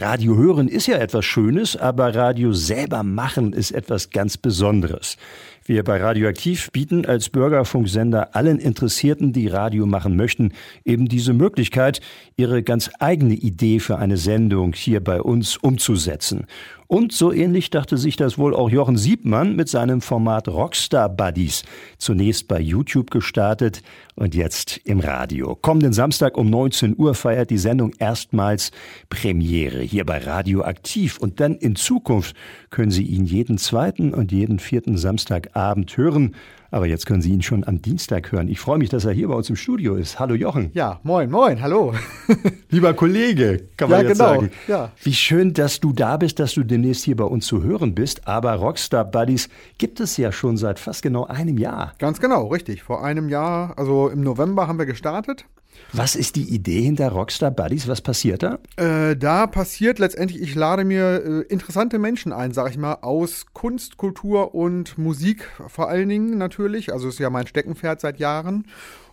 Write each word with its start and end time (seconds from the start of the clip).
Radio 0.00 0.34
hören 0.34 0.68
ist 0.68 0.86
ja 0.86 0.96
etwas 0.96 1.26
Schönes, 1.26 1.76
aber 1.76 2.14
Radio 2.14 2.54
selber 2.54 3.02
machen 3.02 3.52
ist 3.52 3.70
etwas 3.70 4.08
ganz 4.08 4.38
Besonderes. 4.38 5.18
Wir 5.66 5.84
bei 5.84 6.00
Radioaktiv 6.00 6.70
bieten 6.72 7.04
als 7.04 7.28
Bürgerfunksender 7.28 8.34
allen 8.34 8.58
Interessierten, 8.58 9.34
die 9.34 9.46
Radio 9.46 9.84
machen 9.84 10.16
möchten, 10.16 10.52
eben 10.86 11.06
diese 11.06 11.34
Möglichkeit, 11.34 12.00
ihre 12.34 12.62
ganz 12.62 12.90
eigene 12.98 13.34
Idee 13.34 13.78
für 13.78 13.98
eine 13.98 14.16
Sendung 14.16 14.72
hier 14.72 15.04
bei 15.04 15.20
uns 15.20 15.58
umzusetzen. 15.58 16.46
Und 16.90 17.12
so 17.12 17.32
ähnlich 17.32 17.70
dachte 17.70 17.96
sich 17.96 18.16
das 18.16 18.36
wohl 18.36 18.52
auch 18.52 18.68
Jochen 18.68 18.96
Siebmann 18.96 19.54
mit 19.54 19.68
seinem 19.68 20.00
Format 20.00 20.48
Rockstar 20.48 21.08
Buddies. 21.08 21.62
Zunächst 21.98 22.48
bei 22.48 22.58
YouTube 22.58 23.12
gestartet 23.12 23.84
und 24.16 24.34
jetzt 24.34 24.78
im 24.78 24.98
Radio. 24.98 25.54
Kommenden 25.54 25.92
Samstag 25.92 26.36
um 26.36 26.50
19 26.50 26.98
Uhr 26.98 27.14
feiert 27.14 27.50
die 27.50 27.58
Sendung 27.58 27.92
erstmals 28.00 28.72
Premiere 29.08 29.82
hier 29.82 30.04
bei 30.04 30.18
Radio 30.18 30.62
Aktiv. 30.62 31.18
Und 31.18 31.38
dann 31.38 31.54
in 31.54 31.76
Zukunft 31.76 32.34
können 32.70 32.90
Sie 32.90 33.04
ihn 33.04 33.24
jeden 33.24 33.56
zweiten 33.56 34.12
und 34.12 34.32
jeden 34.32 34.58
vierten 34.58 34.98
Samstagabend 34.98 35.96
hören 35.96 36.34
aber 36.70 36.86
jetzt 36.86 37.06
können 37.06 37.22
Sie 37.22 37.30
ihn 37.30 37.42
schon 37.42 37.66
am 37.66 37.82
Dienstag 37.82 38.32
hören. 38.32 38.48
Ich 38.48 38.60
freue 38.60 38.78
mich, 38.78 38.88
dass 38.88 39.04
er 39.04 39.12
hier 39.12 39.28
bei 39.28 39.34
uns 39.34 39.50
im 39.50 39.56
Studio 39.56 39.96
ist. 39.96 40.18
Hallo 40.18 40.34
Jochen. 40.34 40.70
Ja, 40.74 41.00
moin, 41.02 41.30
moin, 41.30 41.60
hallo. 41.60 41.94
Lieber 42.70 42.94
Kollege, 42.94 43.68
kann 43.76 43.90
man 43.90 44.02
ja, 44.02 44.08
jetzt 44.08 44.18
genau. 44.18 44.34
sagen. 44.34 44.50
Ja. 44.68 44.92
Wie 45.02 45.12
schön, 45.12 45.52
dass 45.52 45.80
du 45.80 45.92
da 45.92 46.16
bist, 46.16 46.38
dass 46.38 46.54
du 46.54 46.62
demnächst 46.62 47.04
hier 47.04 47.16
bei 47.16 47.24
uns 47.24 47.46
zu 47.46 47.62
hören 47.62 47.94
bist. 47.94 48.26
Aber 48.26 48.54
Rockstar 48.54 49.04
Buddies 49.04 49.48
gibt 49.78 50.00
es 50.00 50.16
ja 50.16 50.32
schon 50.32 50.56
seit 50.56 50.78
fast 50.78 51.02
genau 51.02 51.26
einem 51.26 51.58
Jahr. 51.58 51.94
Ganz 51.98 52.20
genau, 52.20 52.48
richtig. 52.48 52.82
Vor 52.82 53.04
einem 53.04 53.28
Jahr, 53.28 53.78
also 53.78 54.08
im 54.08 54.20
November 54.20 54.68
haben 54.68 54.78
wir 54.78 54.86
gestartet. 54.86 55.46
Was 55.92 56.14
ist 56.14 56.36
die 56.36 56.54
Idee 56.54 56.82
hinter 56.82 57.10
Rockstar 57.10 57.50
Buddies? 57.50 57.88
Was 57.88 58.00
passiert 58.00 58.42
da? 58.42 58.58
Äh, 58.76 59.16
da 59.16 59.46
passiert 59.46 59.98
letztendlich, 59.98 60.40
ich 60.40 60.54
lade 60.54 60.84
mir 60.84 61.22
äh, 61.24 61.52
interessante 61.52 61.98
Menschen 61.98 62.32
ein, 62.32 62.52
sag 62.52 62.70
ich 62.70 62.78
mal, 62.78 62.98
aus 63.02 63.46
Kunst, 63.52 63.96
Kultur 63.96 64.54
und 64.54 64.98
Musik 64.98 65.48
vor 65.68 65.88
allen 65.88 66.08
Dingen 66.08 66.38
natürlich. 66.38 66.92
Also 66.92 67.08
ist 67.08 67.18
ja 67.18 67.30
mein 67.30 67.46
Steckenpferd 67.46 68.00
seit 68.00 68.20
Jahren. 68.20 68.66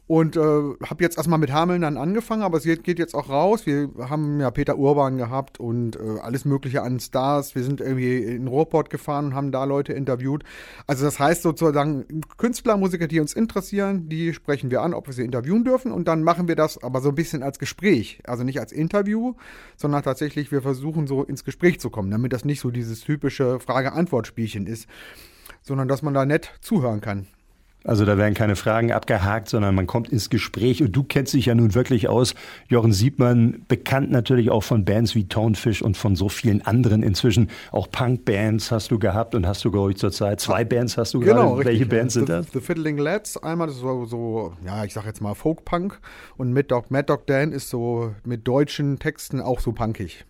Und 0.07 0.37
äh, 0.37 0.39
habe 0.39 1.03
jetzt 1.03 1.17
erstmal 1.17 1.37
mit 1.37 1.51
Hameln 1.51 1.81
dann 1.81 1.97
angefangen, 1.97 2.41
aber 2.41 2.57
es 2.57 2.63
geht 2.63 2.97
jetzt 2.97 3.13
auch 3.13 3.27
raus. 3.29 3.65
Wir 3.65 3.89
haben 4.09 4.39
ja 4.39 4.49
Peter 4.51 4.77
Urban 4.77 5.17
gehabt 5.17 5.59
und 5.59 5.97
äh, 5.97 6.19
alles 6.21 6.45
Mögliche 6.45 6.81
an 6.81 7.01
Stars. 7.01 7.55
Wir 7.55 7.63
sind 7.63 7.81
irgendwie 7.81 8.23
in 8.23 8.47
Ruhrport 8.47 8.89
gefahren 8.89 9.25
und 9.25 9.35
haben 9.35 9.51
da 9.51 9.65
Leute 9.65 9.91
interviewt. 9.91 10.45
Also 10.87 11.03
das 11.03 11.19
heißt 11.19 11.41
sozusagen, 11.41 12.05
Künstler, 12.37 12.77
Musiker, 12.77 13.07
die 13.07 13.19
uns 13.19 13.33
interessieren, 13.33 14.07
die 14.07 14.33
sprechen 14.33 14.71
wir 14.71 14.81
an, 14.81 14.93
ob 14.93 15.07
wir 15.07 15.13
sie 15.13 15.25
interviewen 15.25 15.65
dürfen. 15.65 15.91
Und 15.91 16.07
dann 16.07 16.23
machen 16.23 16.47
wir 16.47 16.55
das 16.55 16.81
aber 16.81 17.01
so 17.01 17.09
ein 17.09 17.15
bisschen 17.15 17.43
als 17.43 17.59
Gespräch. 17.59 18.21
Also 18.23 18.45
nicht 18.45 18.61
als 18.61 18.71
Interview, 18.71 19.33
sondern 19.75 20.03
tatsächlich, 20.03 20.53
wir 20.53 20.61
versuchen 20.61 21.07
so 21.07 21.21
ins 21.23 21.43
Gespräch 21.43 21.81
zu 21.81 21.89
kommen, 21.89 22.11
damit 22.11 22.31
das 22.31 22.45
nicht 22.45 22.61
so 22.61 22.71
dieses 22.71 23.01
typische 23.01 23.59
Frage-Antwort-Spielchen 23.59 24.67
ist, 24.67 24.87
sondern 25.63 25.89
dass 25.89 26.01
man 26.01 26.13
da 26.13 26.25
nett 26.25 26.53
zuhören 26.61 27.01
kann. 27.01 27.27
Also 27.87 28.03
da 28.03 28.17
werden 28.17 28.33
keine 28.33 28.57
Fragen 28.57 28.91
abgehakt, 28.91 29.47
sondern 29.47 29.73
man 29.73 29.87
kommt 29.87 30.09
ins 30.09 30.29
Gespräch. 30.29 30.83
Und 30.83 30.91
du 30.91 31.03
kennst 31.03 31.33
dich 31.33 31.45
ja 31.45 31.55
nun 31.55 31.73
wirklich 31.73 32.09
aus. 32.09 32.35
Jochen 32.67 32.91
Siebmann, 32.91 33.61
bekannt 33.69 34.11
natürlich 34.11 34.51
auch 34.51 34.63
von 34.63 34.83
Bands 34.83 35.15
wie 35.15 35.27
Tonefish 35.27 35.81
und 35.81 35.95
von 35.95 36.17
so 36.17 36.27
vielen 36.27 36.61
anderen 36.65 37.01
inzwischen. 37.01 37.49
Auch 37.71 37.89
Punk-Bands 37.89 38.71
hast 38.71 38.91
du 38.91 38.99
gehabt 38.99 39.35
und 39.35 39.47
hast 39.47 39.63
du, 39.63 39.71
glaube 39.71 39.91
ich, 39.91 39.97
zurzeit 39.97 40.41
zwei 40.41 40.65
Bands 40.65 40.97
hast 40.97 41.13
du 41.13 41.21
genau, 41.21 41.55
gerade. 41.55 41.69
Welche 41.69 41.85
Bands 41.85 42.15
sind 42.15 42.27
das? 42.27 42.47
The 42.51 42.59
Fiddling 42.59 42.97
Lads, 42.97 43.37
einmal 43.37 43.67
das 43.67 43.77
ist 43.77 43.81
so, 43.81 44.05
so 44.05 44.53
ja, 44.65 44.83
ich 44.83 44.93
sag 44.93 45.05
jetzt 45.05 45.21
mal 45.21 45.33
Folk-Punk. 45.33 45.99
Und 46.35 46.51
Mad 46.51 46.67
Dog, 46.67 46.91
Mad 46.91 47.05
Dog 47.05 47.25
Dan 47.25 47.53
ist 47.53 47.69
so 47.69 48.13
mit 48.25 48.45
deutschen 48.47 48.99
Texten 48.99 49.39
auch 49.39 49.61
so 49.61 49.71
punkig 49.71 50.25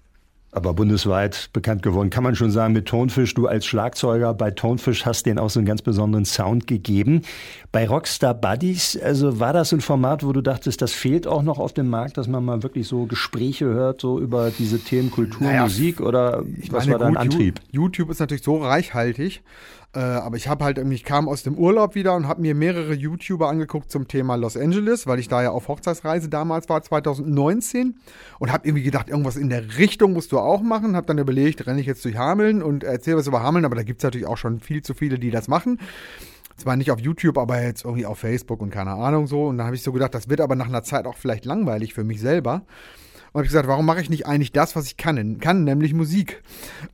aber 0.51 0.73
bundesweit 0.73 1.49
bekannt 1.53 1.83
geworden. 1.83 2.09
Kann 2.09 2.23
man 2.23 2.35
schon 2.35 2.51
sagen, 2.51 2.73
mit 2.73 2.87
Tonfisch, 2.87 3.33
du 3.33 3.47
als 3.47 3.65
Schlagzeuger 3.65 4.33
bei 4.33 4.51
Tonfisch 4.51 5.05
hast 5.05 5.25
denen 5.25 5.39
auch 5.39 5.49
so 5.49 5.59
einen 5.59 5.67
ganz 5.67 5.81
besonderen 5.81 6.25
Sound 6.25 6.67
gegeben. 6.67 7.21
Bei 7.71 7.87
Rockstar 7.87 8.33
Buddies, 8.33 8.97
also 8.97 9.39
war 9.39 9.53
das 9.53 9.73
ein 9.73 9.81
Format, 9.81 10.23
wo 10.23 10.31
du 10.31 10.41
dachtest, 10.41 10.81
das 10.81 10.93
fehlt 10.93 11.27
auch 11.27 11.43
noch 11.43 11.59
auf 11.59 11.73
dem 11.73 11.89
Markt, 11.89 12.17
dass 12.17 12.27
man 12.27 12.45
mal 12.45 12.63
wirklich 12.63 12.87
so 12.87 13.05
Gespräche 13.05 13.65
hört, 13.65 14.01
so 14.01 14.19
über 14.19 14.51
diese 14.57 14.79
Themen 14.79 15.11
Kultur, 15.11 15.47
naja, 15.47 15.63
Musik 15.63 15.99
oder 15.99 16.43
was 16.69 16.85
meine, 16.85 16.99
war 16.99 16.99
dein 16.99 17.17
Antrieb? 17.17 17.59
YouTube 17.71 18.09
ist 18.09 18.19
natürlich 18.19 18.43
so 18.43 18.57
reichhaltig. 18.57 19.41
Äh, 19.97 20.01
aber 20.01 20.37
ich 20.37 20.47
habe 20.47 20.63
halt, 20.63 20.77
ich 20.77 21.03
kam 21.03 21.27
aus 21.27 21.41
dem 21.41 21.57
Urlaub 21.57 21.95
wieder 21.95 22.13
und 22.13 22.27
habe 22.27 22.39
mir 22.39 22.53
mehrere 22.53 22.93
YouTuber 22.93 23.49
angeguckt 23.49 23.89
zum 23.89 24.07
Thema 24.07 24.35
Los 24.35 24.55
Angeles, 24.55 25.07
weil 25.07 25.17
ich 25.17 25.27
da 25.27 25.41
ja 25.41 25.49
auf 25.49 25.69
Hochzeitsreise 25.69 26.29
damals 26.29 26.69
war, 26.69 26.83
2019. 26.83 27.95
Und 28.37 28.51
habe 28.51 28.67
irgendwie 28.67 28.83
gedacht, 28.83 29.09
irgendwas 29.09 29.37
in 29.37 29.49
der 29.49 29.79
Richtung 29.79 30.13
musst 30.13 30.31
du 30.31 30.37
auch 30.37 30.61
machen. 30.61 30.95
Habe 30.95 31.07
dann 31.07 31.17
überlegt, 31.17 31.65
renne 31.65 31.81
ich 31.81 31.87
jetzt 31.87 32.05
durch 32.05 32.15
Hameln 32.15 32.61
und 32.61 32.83
erzähle 32.83 33.17
was 33.17 33.25
über 33.25 33.41
Hameln, 33.41 33.65
aber 33.65 33.75
da 33.75 33.81
gibt 33.81 34.01
es 34.01 34.03
natürlich 34.03 34.27
auch 34.27 34.37
schon 34.37 34.59
viel 34.59 34.83
zu 34.83 34.93
viele, 34.93 35.17
die 35.17 35.31
das 35.31 35.47
machen. 35.47 35.79
Zwar 36.57 36.75
nicht 36.75 36.91
auf 36.91 36.99
YouTube, 36.99 37.39
aber 37.39 37.59
jetzt 37.63 37.83
irgendwie 37.83 38.05
auf 38.05 38.19
Facebook 38.19 38.61
und 38.61 38.69
keine 38.69 38.91
Ahnung 38.91 39.25
so. 39.25 39.47
Und 39.47 39.57
dann 39.57 39.65
habe 39.65 39.75
ich 39.75 39.81
so 39.81 39.91
gedacht, 39.93 40.13
das 40.13 40.29
wird 40.29 40.41
aber 40.41 40.55
nach 40.55 40.67
einer 40.67 40.83
Zeit 40.83 41.07
auch 41.07 41.17
vielleicht 41.17 41.45
langweilig 41.45 41.95
für 41.95 42.03
mich 42.03 42.19
selber. 42.19 42.61
Und 43.31 43.39
habe 43.39 43.45
ich 43.45 43.49
gesagt, 43.49 43.67
warum 43.67 43.85
mache 43.85 44.01
ich 44.01 44.09
nicht 44.09 44.25
eigentlich 44.25 44.51
das, 44.51 44.75
was 44.75 44.85
ich 44.87 44.97
kann, 44.97 45.39
kann 45.39 45.63
nämlich 45.63 45.93
Musik. 45.93 46.41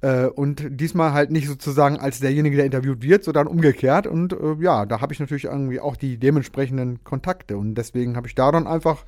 Äh, 0.02 0.26
und 0.26 0.66
diesmal 0.70 1.14
halt 1.14 1.32
nicht 1.32 1.48
sozusagen 1.48 1.98
als 1.98 2.20
derjenige, 2.20 2.58
der 2.58 2.66
interviewt 2.66 3.02
wird, 3.02 3.24
sondern 3.24 3.48
umgekehrt. 3.48 4.08
Und 4.08 4.34
äh, 4.34 4.56
ja, 4.60 4.86
da 4.86 5.02
habe 5.02 5.14
ich 5.14 5.20
natürlich 5.20 5.46
irgendwie 5.46 5.80
auch 5.80 5.96
die 5.96 6.18
dementsprechenden 6.18 7.04
Kontakte. 7.04 7.58
Und 7.58 7.76
deswegen 7.76 8.16
habe 8.16 8.28
ich 8.28 8.36
da 8.36 8.52
dann 8.52 8.68
einfach 8.68 9.06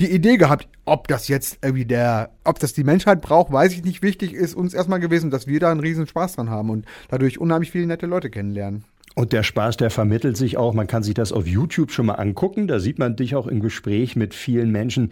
die 0.00 0.10
Idee 0.10 0.36
gehabt, 0.36 0.68
ob 0.84 1.08
das 1.08 1.28
jetzt 1.28 1.58
irgendwie 1.62 1.84
der, 1.84 2.30
ob 2.44 2.58
das 2.58 2.72
die 2.72 2.84
Menschheit 2.84 3.20
braucht, 3.20 3.52
weiß 3.52 3.72
ich 3.72 3.84
nicht. 3.84 4.02
Wichtig 4.02 4.32
ist 4.34 4.54
uns 4.54 4.74
erstmal 4.74 5.00
gewesen, 5.00 5.30
dass 5.30 5.46
wir 5.46 5.60
da 5.60 5.70
einen 5.70 5.80
riesen 5.80 6.06
Spaß 6.06 6.36
dran 6.36 6.50
haben 6.50 6.70
und 6.70 6.86
dadurch 7.08 7.40
unheimlich 7.40 7.70
viele 7.70 7.86
nette 7.86 8.06
Leute 8.06 8.30
kennenlernen. 8.30 8.84
Und 9.18 9.32
der 9.32 9.42
Spaß, 9.42 9.78
der 9.78 9.88
vermittelt 9.88 10.36
sich 10.36 10.58
auch. 10.58 10.74
Man 10.74 10.86
kann 10.86 11.02
sich 11.02 11.14
das 11.14 11.32
auf 11.32 11.46
YouTube 11.46 11.90
schon 11.90 12.04
mal 12.04 12.16
angucken. 12.16 12.68
Da 12.68 12.78
sieht 12.80 12.98
man 12.98 13.16
dich 13.16 13.34
auch 13.34 13.46
im 13.46 13.60
Gespräch 13.60 14.14
mit 14.14 14.34
vielen 14.34 14.70
Menschen. 14.70 15.10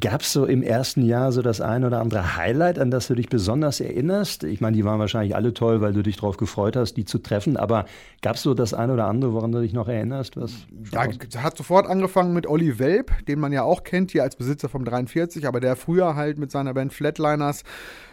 Gab 0.00 0.20
es 0.20 0.34
so 0.34 0.44
im 0.44 0.62
ersten 0.62 1.02
Jahr 1.02 1.32
so 1.32 1.40
das 1.40 1.62
ein 1.62 1.82
oder 1.82 2.00
andere 2.00 2.36
Highlight, 2.36 2.78
an 2.78 2.90
das 2.90 3.06
du 3.06 3.14
dich 3.14 3.30
besonders 3.30 3.80
erinnerst? 3.80 4.44
Ich 4.44 4.60
meine, 4.60 4.76
die 4.76 4.84
waren 4.84 5.00
wahrscheinlich 5.00 5.34
alle 5.34 5.54
toll, 5.54 5.80
weil 5.80 5.94
du 5.94 6.02
dich 6.02 6.16
darauf 6.16 6.36
gefreut 6.36 6.76
hast, 6.76 6.98
die 6.98 7.06
zu 7.06 7.20
treffen. 7.20 7.56
Aber 7.56 7.86
gab 8.20 8.36
es 8.36 8.42
so 8.42 8.52
das 8.52 8.74
ein 8.74 8.90
oder 8.90 9.06
andere, 9.06 9.32
woran 9.32 9.50
du 9.50 9.62
dich 9.62 9.72
noch 9.72 9.88
erinnerst? 9.88 10.36
Was 10.36 10.52
ja, 10.92 11.08
hat 11.42 11.56
sofort 11.56 11.86
angefangen 11.86 12.34
mit 12.34 12.46
Olli 12.46 12.78
Welp, 12.78 13.12
den 13.28 13.40
man 13.40 13.52
ja 13.52 13.62
auch 13.62 13.82
kennt 13.82 14.10
hier 14.10 14.24
als 14.24 14.36
Besitzer 14.36 14.68
vom 14.68 14.84
43, 14.84 15.48
aber 15.48 15.60
der 15.60 15.74
früher 15.74 16.16
halt 16.16 16.36
mit 16.36 16.50
seiner 16.50 16.74
Band 16.74 16.92
Flatliners 16.92 17.64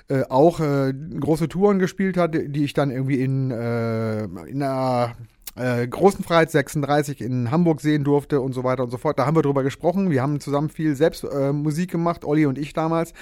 äh, 0.08 0.24
auch 0.30 0.60
äh, 0.60 0.94
große 0.94 1.50
Touren 1.50 1.80
gespielt 1.80 2.18
hat, 2.18 2.36
die 2.36 2.64
ich 2.64 2.74
dann 2.74 2.92
irgendwie 2.92 3.22
in, 3.22 3.52
äh, 3.52 4.24
in 4.24 4.62
einer 4.62 5.16
äh, 5.56 5.88
großen 5.88 6.24
Freiheit 6.24 6.52
36 6.52 7.22
in 7.22 7.50
Hamburg 7.50 7.82
sehen 7.82 8.04
durfte 8.04 8.42
und 8.42 8.54
so 8.54 8.64
weiter 8.64 8.84
und 8.84 8.92
so 8.92 8.98
fort. 8.98 9.18
Da 9.18 9.26
haben 9.26 9.36
wir 9.36 9.42
drüber 9.42 9.64
gesprochen. 9.64 10.12
Wir 10.12 10.22
haben 10.22 10.40
zusammen 10.40 10.70
viel 10.70 10.96
selbst 10.96 11.24
äh, 11.24 11.54
Musik 11.54 11.92
gemacht, 11.92 12.26
Olli 12.26 12.46
und 12.46 12.58
ich 12.58 12.74
damals. 12.74 13.14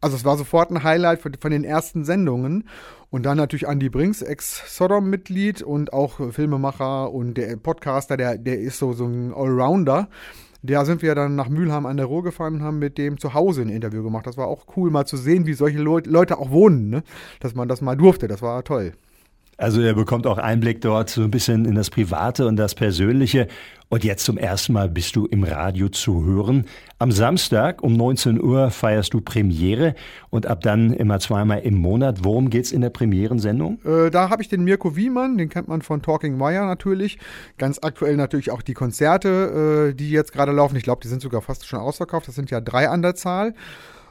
Also 0.00 0.16
es 0.16 0.24
war 0.24 0.36
sofort 0.36 0.70
ein 0.70 0.84
Highlight 0.84 1.20
von, 1.20 1.34
von 1.40 1.50
den 1.50 1.64
ersten 1.64 2.04
Sendungen. 2.04 2.68
Und 3.10 3.24
dann 3.24 3.36
natürlich 3.36 3.66
Andy 3.66 3.88
Brinks, 3.88 4.22
Ex-Sodom-Mitglied 4.22 5.62
und 5.62 5.92
auch 5.92 6.32
Filmemacher 6.32 7.12
und 7.12 7.34
der 7.34 7.56
Podcaster, 7.56 8.16
der, 8.16 8.38
der 8.38 8.60
ist 8.60 8.78
so, 8.78 8.92
so 8.92 9.04
ein 9.04 9.34
Allrounder. 9.34 10.08
Da 10.62 10.84
sind 10.84 11.00
wir 11.02 11.14
dann 11.14 11.36
nach 11.36 11.48
Mülheim 11.48 11.86
an 11.86 11.96
der 11.96 12.06
Ruhr 12.06 12.22
gefahren 12.22 12.56
und 12.56 12.62
haben 12.62 12.78
mit 12.78 12.98
dem 12.98 13.18
zu 13.18 13.32
Hause 13.32 13.62
ein 13.62 13.70
Interview 13.70 14.02
gemacht. 14.02 14.26
Das 14.26 14.36
war 14.36 14.46
auch 14.46 14.66
cool, 14.76 14.90
mal 14.90 15.06
zu 15.06 15.16
sehen, 15.16 15.46
wie 15.46 15.54
solche 15.54 15.78
Leute 15.78 16.38
auch 16.38 16.50
wohnen, 16.50 16.90
ne? 16.90 17.02
dass 17.40 17.54
man 17.54 17.68
das 17.68 17.80
mal 17.80 17.96
durfte. 17.96 18.28
Das 18.28 18.42
war 18.42 18.62
toll. 18.62 18.92
Also 19.60 19.82
er 19.82 19.92
bekommt 19.92 20.26
auch 20.26 20.38
Einblick 20.38 20.80
dort 20.80 21.10
so 21.10 21.20
ein 21.20 21.30
bisschen 21.30 21.66
in 21.66 21.74
das 21.74 21.90
Private 21.90 22.46
und 22.46 22.56
das 22.56 22.74
Persönliche. 22.74 23.46
Und 23.90 24.04
jetzt 24.04 24.24
zum 24.24 24.38
ersten 24.38 24.72
Mal 24.72 24.88
bist 24.88 25.16
du 25.16 25.26
im 25.26 25.44
Radio 25.44 25.90
zu 25.90 26.24
hören. 26.24 26.64
Am 26.98 27.12
Samstag 27.12 27.82
um 27.82 27.92
19 27.92 28.40
Uhr 28.40 28.70
feierst 28.70 29.12
du 29.12 29.20
Premiere 29.20 29.94
und 30.30 30.46
ab 30.46 30.62
dann 30.62 30.94
immer 30.94 31.20
zweimal 31.20 31.58
im 31.58 31.74
Monat. 31.74 32.24
Worum 32.24 32.48
geht's 32.48 32.72
in 32.72 32.80
der 32.80 32.88
Premierensendung? 32.88 33.80
Äh, 33.84 34.10
da 34.10 34.30
habe 34.30 34.40
ich 34.40 34.48
den 34.48 34.64
Mirko 34.64 34.96
Wiemann, 34.96 35.36
den 35.36 35.50
kennt 35.50 35.68
man 35.68 35.82
von 35.82 36.00
Talking 36.00 36.40
Wire 36.40 36.64
natürlich. 36.64 37.18
Ganz 37.58 37.80
aktuell 37.82 38.16
natürlich 38.16 38.50
auch 38.50 38.62
die 38.62 38.74
Konzerte, 38.74 39.90
äh, 39.90 39.94
die 39.94 40.08
jetzt 40.08 40.32
gerade 40.32 40.52
laufen. 40.52 40.76
Ich 40.76 40.84
glaube, 40.84 41.02
die 41.02 41.08
sind 41.08 41.20
sogar 41.20 41.42
fast 41.42 41.66
schon 41.66 41.80
ausverkauft. 41.80 42.28
Das 42.28 42.34
sind 42.34 42.50
ja 42.50 42.62
drei 42.62 42.88
an 42.88 43.02
der 43.02 43.14
Zahl. 43.14 43.52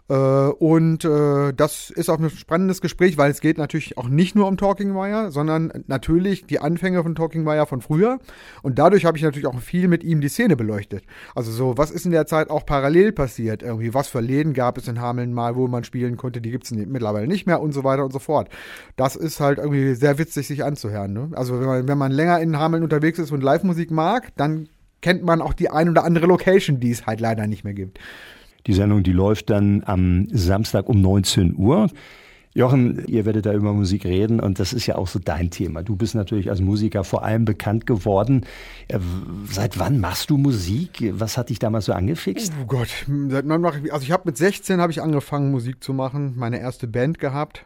Äh, 0.09 0.13
und 0.13 1.06
äh, 1.06 1.53
das 1.53 1.91
ist 1.91 2.09
auch 2.09 2.19
ein 2.19 2.29
spannendes 2.31 2.81
Gespräch, 2.81 3.17
weil 3.17 3.29
es 3.31 3.41
geht 3.41 3.57
natürlich 3.57 3.97
auch 3.97 4.09
nicht 4.09 4.35
nur 4.35 4.47
um 4.47 4.57
Talking 4.57 4.95
Wire, 4.95 5.31
sondern 5.31 5.71
natürlich 5.88 6.47
die 6.47 6.59
Anfänge 6.59 7.03
von 7.03 7.15
Talking 7.15 7.45
Wire 7.45 7.67
von 7.67 7.81
früher. 7.81 8.19
Und 8.63 8.79
dadurch 8.79 9.06
habe 9.06 9.17
ich 9.17 9.23
natürlich 9.23 9.47
auch 9.47 9.59
viel 9.59 9.88
mit 9.88 10.03
ihm 10.03 10.19
die 10.19 10.29
Szene 10.29 10.56
beleuchtet. 10.56 11.03
Also 11.35 11.51
so, 11.51 11.77
was 11.77 11.91
ist 11.91 12.06
in 12.06 12.11
der 12.11 12.25
Zeit 12.25 12.50
auch 12.50 12.65
parallel 12.65 13.11
passiert? 13.11 13.61
Irgendwie, 13.61 13.94
was 13.94 14.07
für 14.07 14.19
Läden 14.19 14.53
gab 14.53 14.77
es 14.77 14.88
in 14.88 15.00
Hameln 15.00 15.33
mal, 15.33 15.56
wo 15.56 15.67
man 15.67 15.83
spielen 15.83 16.17
konnte, 16.17 16.41
die 16.41 16.51
gibt 16.51 16.65
es 16.65 16.71
mittlerweile 16.71 17.27
nicht 17.27 17.45
mehr 17.45 17.62
und 17.62 17.71
so 17.71 17.83
weiter 17.83 18.03
und 18.03 18.12
so 18.12 18.19
fort. 18.19 18.50
Das 18.95 19.15
ist 19.15 19.39
halt 19.39 19.59
irgendwie 19.59 19.94
sehr 19.94 20.17
witzig, 20.17 20.47
sich 20.47 20.63
anzuhören. 20.63 21.13
Ne? 21.13 21.29
Also 21.33 21.59
wenn 21.59 21.67
man, 21.67 21.88
wenn 21.88 21.97
man 21.97 22.12
länger 22.12 22.39
in 22.39 22.57
Hameln 22.57 22.83
unterwegs 22.83 23.19
ist 23.19 23.31
und 23.31 23.44
Live-Musik 23.44 23.91
mag, 23.91 24.35
dann 24.38 24.69
kennt 25.01 25.23
man 25.23 25.41
auch 25.41 25.53
die 25.53 25.69
ein 25.69 25.89
oder 25.89 26.03
andere 26.03 26.25
Location, 26.25 26.79
die 26.79 26.91
es 26.91 27.05
halt 27.05 27.19
leider 27.19 27.47
nicht 27.47 27.63
mehr 27.63 27.73
gibt. 27.73 28.00
Die 28.69 28.75
Sendung, 28.75 29.01
die 29.01 29.13
läuft 29.13 29.50
dann 29.50 29.81
am 29.83 30.27
Samstag 30.30 30.89
um 30.89 31.01
19 31.01 31.56
Uhr. 31.57 31.89
Jochen, 32.54 33.04
ihr 33.07 33.25
werdet 33.25 33.48
da 33.48 33.54
über 33.54 33.74
Musik 33.74 34.06
reden 34.06 34.39
und 34.39 34.60
das 34.60 34.74
ist 34.74 34.86
ja 34.86 34.94
auch 34.94 35.07
so 35.07 35.18
dein 35.18 35.50
Thema. 35.50 35.81
Du 35.81 35.95
bist 35.95 36.13
natürlich 36.13 36.51
als 36.51 36.62
Musiker 36.62 37.04
vor 37.04 37.24
allem 37.24 37.45
bekannt 37.45 37.88
geworden. 37.88 38.45
Äh, 38.88 39.00
seit 39.50 39.80
wann 39.80 40.00
machst 40.00 40.30
du 40.30 40.38
Musik? 40.38 41.12
Was 41.13 41.36
hat 41.36 41.50
dich 41.50 41.57
damals 41.57 41.86
so 41.86 41.94
angefixt? 41.94 42.54
Oh 42.62 42.66
Gott, 42.68 42.89
seit 43.30 43.50
wann 43.50 43.62
mache 43.62 43.81
ich, 43.83 43.92
also 43.92 44.04
ich 44.04 44.12
habe 44.12 44.25
mit 44.27 44.38
16 44.38 44.80
habe 44.80 44.92
ich 44.92 45.01
angefangen 45.01 45.50
Musik 45.50 45.83
zu 45.83 45.92
machen, 45.92 46.36
meine 46.38 46.60
erste 46.60 46.86
Band 46.86 47.18
gehabt. 47.18 47.65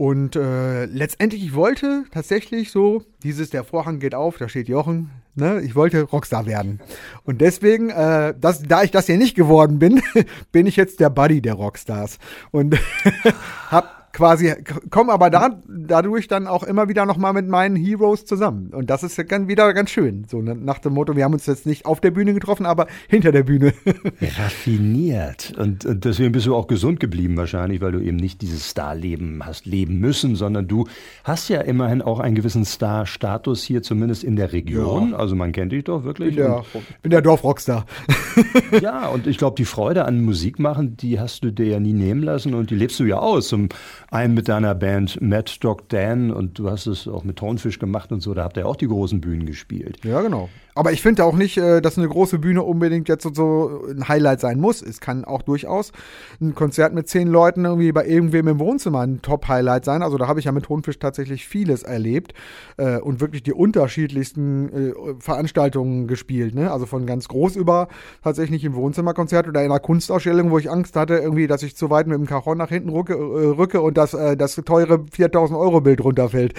Und 0.00 0.34
äh, 0.34 0.86
letztendlich, 0.86 1.44
ich 1.44 1.54
wollte 1.54 2.04
tatsächlich 2.10 2.70
so, 2.70 3.02
dieses, 3.22 3.50
der 3.50 3.64
Vorhang 3.64 3.98
geht 3.98 4.14
auf, 4.14 4.38
da 4.38 4.48
steht 4.48 4.66
Jochen, 4.66 5.10
ne, 5.34 5.60
ich 5.60 5.74
wollte 5.74 6.04
Rockstar 6.04 6.46
werden. 6.46 6.80
Und 7.24 7.42
deswegen, 7.42 7.90
äh, 7.90 8.32
das, 8.40 8.62
da 8.62 8.82
ich 8.82 8.92
das 8.92 9.04
hier 9.04 9.18
nicht 9.18 9.34
geworden 9.34 9.78
bin, 9.78 10.00
bin 10.52 10.64
ich 10.64 10.76
jetzt 10.76 11.00
der 11.00 11.10
Buddy 11.10 11.42
der 11.42 11.52
Rockstars. 11.52 12.18
Und 12.50 12.78
hab 13.70 13.99
quasi, 14.12 14.54
komme 14.90 15.12
aber 15.12 15.30
da, 15.30 15.60
dadurch 15.68 16.28
dann 16.28 16.46
auch 16.46 16.62
immer 16.62 16.88
wieder 16.88 17.06
nochmal 17.06 17.32
mit 17.32 17.48
meinen 17.48 17.76
Heroes 17.76 18.24
zusammen. 18.24 18.70
Und 18.72 18.90
das 18.90 19.02
ist 19.02 19.16
ja 19.16 19.24
dann 19.24 19.48
wieder 19.48 19.72
ganz 19.72 19.90
schön. 19.90 20.24
So 20.28 20.42
ne, 20.42 20.54
nach 20.54 20.78
dem 20.78 20.94
Motto, 20.94 21.16
wir 21.16 21.24
haben 21.24 21.32
uns 21.32 21.46
jetzt 21.46 21.66
nicht 21.66 21.86
auf 21.86 22.00
der 22.00 22.10
Bühne 22.10 22.34
getroffen, 22.34 22.66
aber 22.66 22.86
hinter 23.08 23.32
der 23.32 23.44
Bühne. 23.44 23.72
Raffiniert. 24.38 25.52
Und, 25.56 25.84
und 25.84 26.04
deswegen 26.04 26.32
bist 26.32 26.46
du 26.46 26.54
auch 26.54 26.66
gesund 26.66 27.00
geblieben 27.00 27.36
wahrscheinlich, 27.36 27.80
weil 27.80 27.92
du 27.92 28.00
eben 28.00 28.16
nicht 28.16 28.42
dieses 28.42 28.68
Starleben 28.68 29.44
hast 29.44 29.66
leben 29.66 29.98
müssen, 29.98 30.34
sondern 30.36 30.66
du 30.66 30.86
hast 31.24 31.48
ja 31.48 31.60
immerhin 31.60 32.02
auch 32.02 32.20
einen 32.20 32.34
gewissen 32.34 32.64
Star-Status 32.64 33.62
hier, 33.62 33.82
zumindest 33.82 34.24
in 34.24 34.36
der 34.36 34.52
Region. 34.52 35.12
Ja. 35.12 35.18
Also 35.18 35.36
man 35.36 35.52
kennt 35.52 35.72
dich 35.72 35.84
doch 35.84 36.04
wirklich. 36.04 36.36
Bin 36.36 36.44
der, 36.44 36.64
bin 37.02 37.10
der 37.10 37.22
Dorfrockstar. 37.22 37.86
ja, 38.80 39.08
und 39.08 39.26
ich 39.26 39.38
glaube, 39.38 39.56
die 39.56 39.64
Freude 39.64 40.04
an 40.04 40.20
Musik 40.20 40.58
machen, 40.58 40.96
die 40.96 41.20
hast 41.20 41.44
du 41.44 41.50
dir 41.50 41.66
ja 41.66 41.80
nie 41.80 41.92
nehmen 41.92 42.22
lassen 42.22 42.54
und 42.54 42.70
die 42.70 42.74
lebst 42.74 42.98
du 43.00 43.04
ja 43.04 43.18
aus. 43.18 43.48
Zum 43.48 43.68
einen 44.10 44.34
mit 44.34 44.48
deiner 44.48 44.74
Band 44.74 45.20
Mad 45.20 45.50
Dog 45.60 45.88
Dan 45.88 46.30
und 46.30 46.58
du 46.58 46.70
hast 46.70 46.86
es 46.86 47.08
auch 47.08 47.24
mit 47.24 47.36
Tonfisch 47.36 47.78
gemacht 47.78 48.12
und 48.12 48.20
so, 48.20 48.34
da 48.34 48.44
habt 48.44 48.56
ihr 48.56 48.66
auch 48.66 48.76
die 48.76 48.88
großen 48.88 49.20
Bühnen 49.20 49.46
gespielt. 49.46 49.98
Ja, 50.04 50.20
genau. 50.20 50.48
Aber 50.80 50.92
ich 50.92 51.02
finde 51.02 51.26
auch 51.26 51.36
nicht, 51.36 51.58
äh, 51.58 51.82
dass 51.82 51.98
eine 51.98 52.08
große 52.08 52.38
Bühne 52.38 52.62
unbedingt 52.62 53.06
jetzt 53.06 53.28
so 53.34 53.82
ein 53.86 54.08
Highlight 54.08 54.40
sein 54.40 54.58
muss. 54.58 54.80
Es 54.80 54.98
kann 54.98 55.26
auch 55.26 55.42
durchaus 55.42 55.92
ein 56.40 56.54
Konzert 56.54 56.94
mit 56.94 57.06
zehn 57.06 57.28
Leuten 57.28 57.66
irgendwie 57.66 57.92
bei 57.92 58.06
irgendwem 58.06 58.48
im 58.48 58.58
Wohnzimmer 58.58 59.00
ein 59.00 59.20
Top-Highlight 59.20 59.84
sein. 59.84 60.02
Also 60.02 60.16
da 60.16 60.26
habe 60.26 60.38
ich 60.38 60.46
ja 60.46 60.52
mit 60.52 60.64
Tonfisch 60.64 60.98
tatsächlich 60.98 61.46
vieles 61.46 61.82
erlebt 61.82 62.32
äh, 62.78 62.96
und 62.96 63.20
wirklich 63.20 63.42
die 63.42 63.52
unterschiedlichsten 63.52 64.72
äh, 64.72 64.92
Veranstaltungen 65.18 66.06
gespielt. 66.06 66.54
Ne? 66.54 66.72
Also 66.72 66.86
von 66.86 67.04
ganz 67.04 67.28
groß 67.28 67.56
über 67.56 67.88
tatsächlich 68.24 68.64
im 68.64 68.74
Wohnzimmerkonzert 68.74 69.48
oder 69.48 69.62
in 69.62 69.70
einer 69.70 69.80
Kunstausstellung, 69.80 70.50
wo 70.50 70.56
ich 70.56 70.70
Angst 70.70 70.96
hatte, 70.96 71.16
irgendwie, 71.16 71.46
dass 71.46 71.62
ich 71.62 71.76
zu 71.76 71.90
weit 71.90 72.06
mit 72.06 72.16
dem 72.16 72.24
Cajon 72.24 72.56
nach 72.56 72.70
hinten 72.70 72.88
rücke, 72.88 73.16
rücke 73.18 73.82
und 73.82 73.98
das, 73.98 74.12
das 74.12 74.54
teure 74.64 75.04
4000 75.12 75.58
Euro 75.58 75.82
Bild 75.82 76.02
runterfällt. 76.02 76.54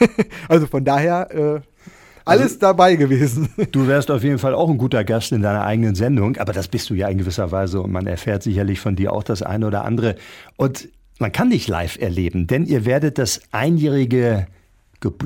also 0.48 0.66
von 0.66 0.82
daher 0.82 1.62
alles 2.26 2.44
also, 2.44 2.58
dabei 2.58 2.96
gewesen. 2.96 3.48
Du 3.72 3.86
wärst 3.86 4.10
auf 4.10 4.22
jeden 4.22 4.38
Fall 4.38 4.54
auch 4.54 4.68
ein 4.68 4.78
guter 4.78 5.04
Gast 5.04 5.32
in 5.32 5.42
deiner 5.42 5.64
eigenen 5.64 5.94
Sendung, 5.94 6.36
aber 6.36 6.52
das 6.52 6.68
bist 6.68 6.90
du 6.90 6.94
ja 6.94 7.08
in 7.08 7.18
gewisser 7.18 7.52
Weise 7.52 7.80
und 7.80 7.92
man 7.92 8.06
erfährt 8.06 8.42
sicherlich 8.42 8.80
von 8.80 8.96
dir 8.96 9.12
auch 9.12 9.22
das 9.22 9.42
eine 9.42 9.66
oder 9.66 9.84
andere. 9.84 10.16
Und 10.56 10.88
man 11.18 11.32
kann 11.32 11.50
dich 11.50 11.68
live 11.68 11.98
erleben, 11.98 12.46
denn 12.46 12.66
ihr 12.66 12.84
werdet 12.84 13.18
das 13.18 13.40
einjährige 13.52 14.46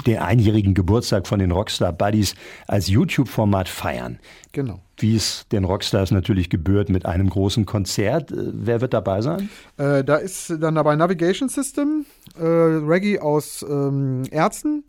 den 0.07 0.19
einjährigen 0.19 0.75
Geburtstag 0.75 1.27
von 1.27 1.39
den 1.39 1.53
Rockstar 1.53 1.93
Buddies 1.93 2.35
als 2.67 2.89
YouTube-Format 2.89 3.69
feiern. 3.69 4.19
Genau. 4.53 4.81
Wie 4.99 5.15
es 5.15 5.47
den 5.53 5.65
Rockstars 5.65 6.11
natürlich 6.11 6.51
gebührt 6.51 6.89
mit 6.89 7.07
einem 7.07 7.31
großen 7.31 7.67
Konzert. 7.67 8.33
Äh, 8.33 8.37
wer 8.53 8.81
wird 8.81 8.93
dabei 8.93 9.23
sein? 9.23 9.49
Äh, 9.79 10.05
da 10.05 10.17
ist 10.17 10.57
dann 10.61 10.75
dabei 10.75 10.97
Navigation 10.97 11.49
System, 11.49 12.05
äh, 12.39 12.45
Reggae 12.45 13.21
aus 13.21 13.65
ähm, 13.69 14.25
Ärzten, 14.31 14.85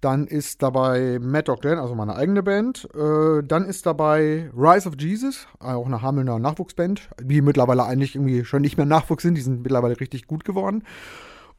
dann 0.00 0.26
ist 0.26 0.62
dabei 0.62 1.18
Matt 1.20 1.48
Dog 1.48 1.62
Dan, 1.62 1.78
also 1.78 1.94
meine 1.94 2.16
eigene 2.16 2.42
Band. 2.42 2.88
Äh, 2.94 3.42
dann 3.42 3.66
ist 3.66 3.86
dabei 3.86 4.50
Rise 4.56 4.88
of 4.88 4.94
Jesus, 4.98 5.46
auch 5.58 5.86
eine 5.86 6.02
Hamelner 6.02 6.38
Nachwuchsband, 6.38 7.10
die 7.22 7.42
mittlerweile 7.42 7.84
eigentlich 7.84 8.14
irgendwie 8.14 8.44
schon 8.44 8.62
nicht 8.62 8.76
mehr 8.76 8.86
Nachwuchs 8.86 9.22
sind, 9.22 9.34
die 9.34 9.42
sind 9.42 9.62
mittlerweile 9.62 10.00
richtig 10.00 10.26
gut 10.26 10.44
geworden. 10.44 10.84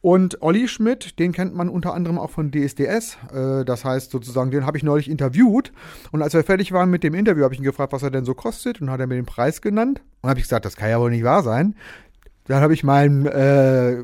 Und 0.01 0.41
Olli 0.41 0.67
Schmidt, 0.67 1.19
den 1.19 1.31
kennt 1.31 1.55
man 1.55 1.69
unter 1.69 1.93
anderem 1.93 2.17
auch 2.17 2.31
von 2.31 2.51
DSDS. 2.51 3.17
Äh, 3.31 3.65
das 3.65 3.85
heißt 3.85 4.09
sozusagen, 4.09 4.49
den 4.49 4.65
habe 4.65 4.75
ich 4.77 4.83
neulich 4.83 5.09
interviewt. 5.09 5.71
Und 6.11 6.23
als 6.23 6.33
wir 6.33 6.43
fertig 6.43 6.71
waren 6.71 6.89
mit 6.89 7.03
dem 7.03 7.13
Interview, 7.13 7.43
habe 7.43 7.53
ich 7.53 7.59
ihn 7.59 7.65
gefragt, 7.65 7.93
was 7.93 8.01
er 8.01 8.09
denn 8.09 8.25
so 8.25 8.33
kostet. 8.33 8.81
Und 8.81 8.89
hat 8.89 8.99
er 8.99 9.05
mir 9.05 9.15
den 9.15 9.27
Preis 9.27 9.61
genannt. 9.61 10.01
Und 10.21 10.29
habe 10.29 10.39
ich 10.39 10.45
gesagt, 10.45 10.65
das 10.65 10.75
kann 10.75 10.89
ja 10.89 10.99
wohl 10.99 11.11
nicht 11.11 11.23
wahr 11.23 11.43
sein. 11.43 11.75
Dann 12.47 12.61
habe 12.61 12.73
ich 12.73 12.83
meinen 12.83 13.25
äh, 13.25 14.03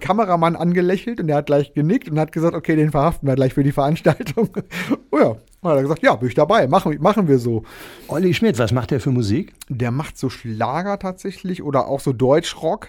Kameramann 0.00 0.56
angelächelt 0.56 1.20
und 1.20 1.26
der 1.26 1.36
hat 1.36 1.46
gleich 1.46 1.74
genickt 1.74 2.08
und 2.08 2.18
hat 2.18 2.32
gesagt, 2.32 2.54
okay, 2.54 2.76
den 2.76 2.90
verhaften 2.90 3.28
wir 3.28 3.34
gleich 3.34 3.54
für 3.54 3.62
die 3.62 3.72
Veranstaltung. 3.72 4.50
oh 5.10 5.18
ja, 5.18 5.36
und 5.60 5.70
hat 5.70 5.76
er 5.76 5.82
gesagt, 5.82 6.02
ja, 6.02 6.14
bin 6.16 6.28
ich 6.28 6.34
dabei, 6.34 6.66
machen, 6.66 6.96
machen 7.00 7.28
wir 7.28 7.38
so. 7.38 7.62
Olli 8.08 8.34
Schmidt, 8.34 8.58
was 8.58 8.72
macht 8.72 8.90
der 8.90 9.00
für 9.00 9.10
Musik? 9.10 9.54
Der 9.68 9.90
macht 9.90 10.18
so 10.18 10.30
Schlager 10.30 10.98
tatsächlich 10.98 11.62
oder 11.62 11.86
auch 11.86 12.00
so 12.00 12.12
Deutschrock 12.12 12.88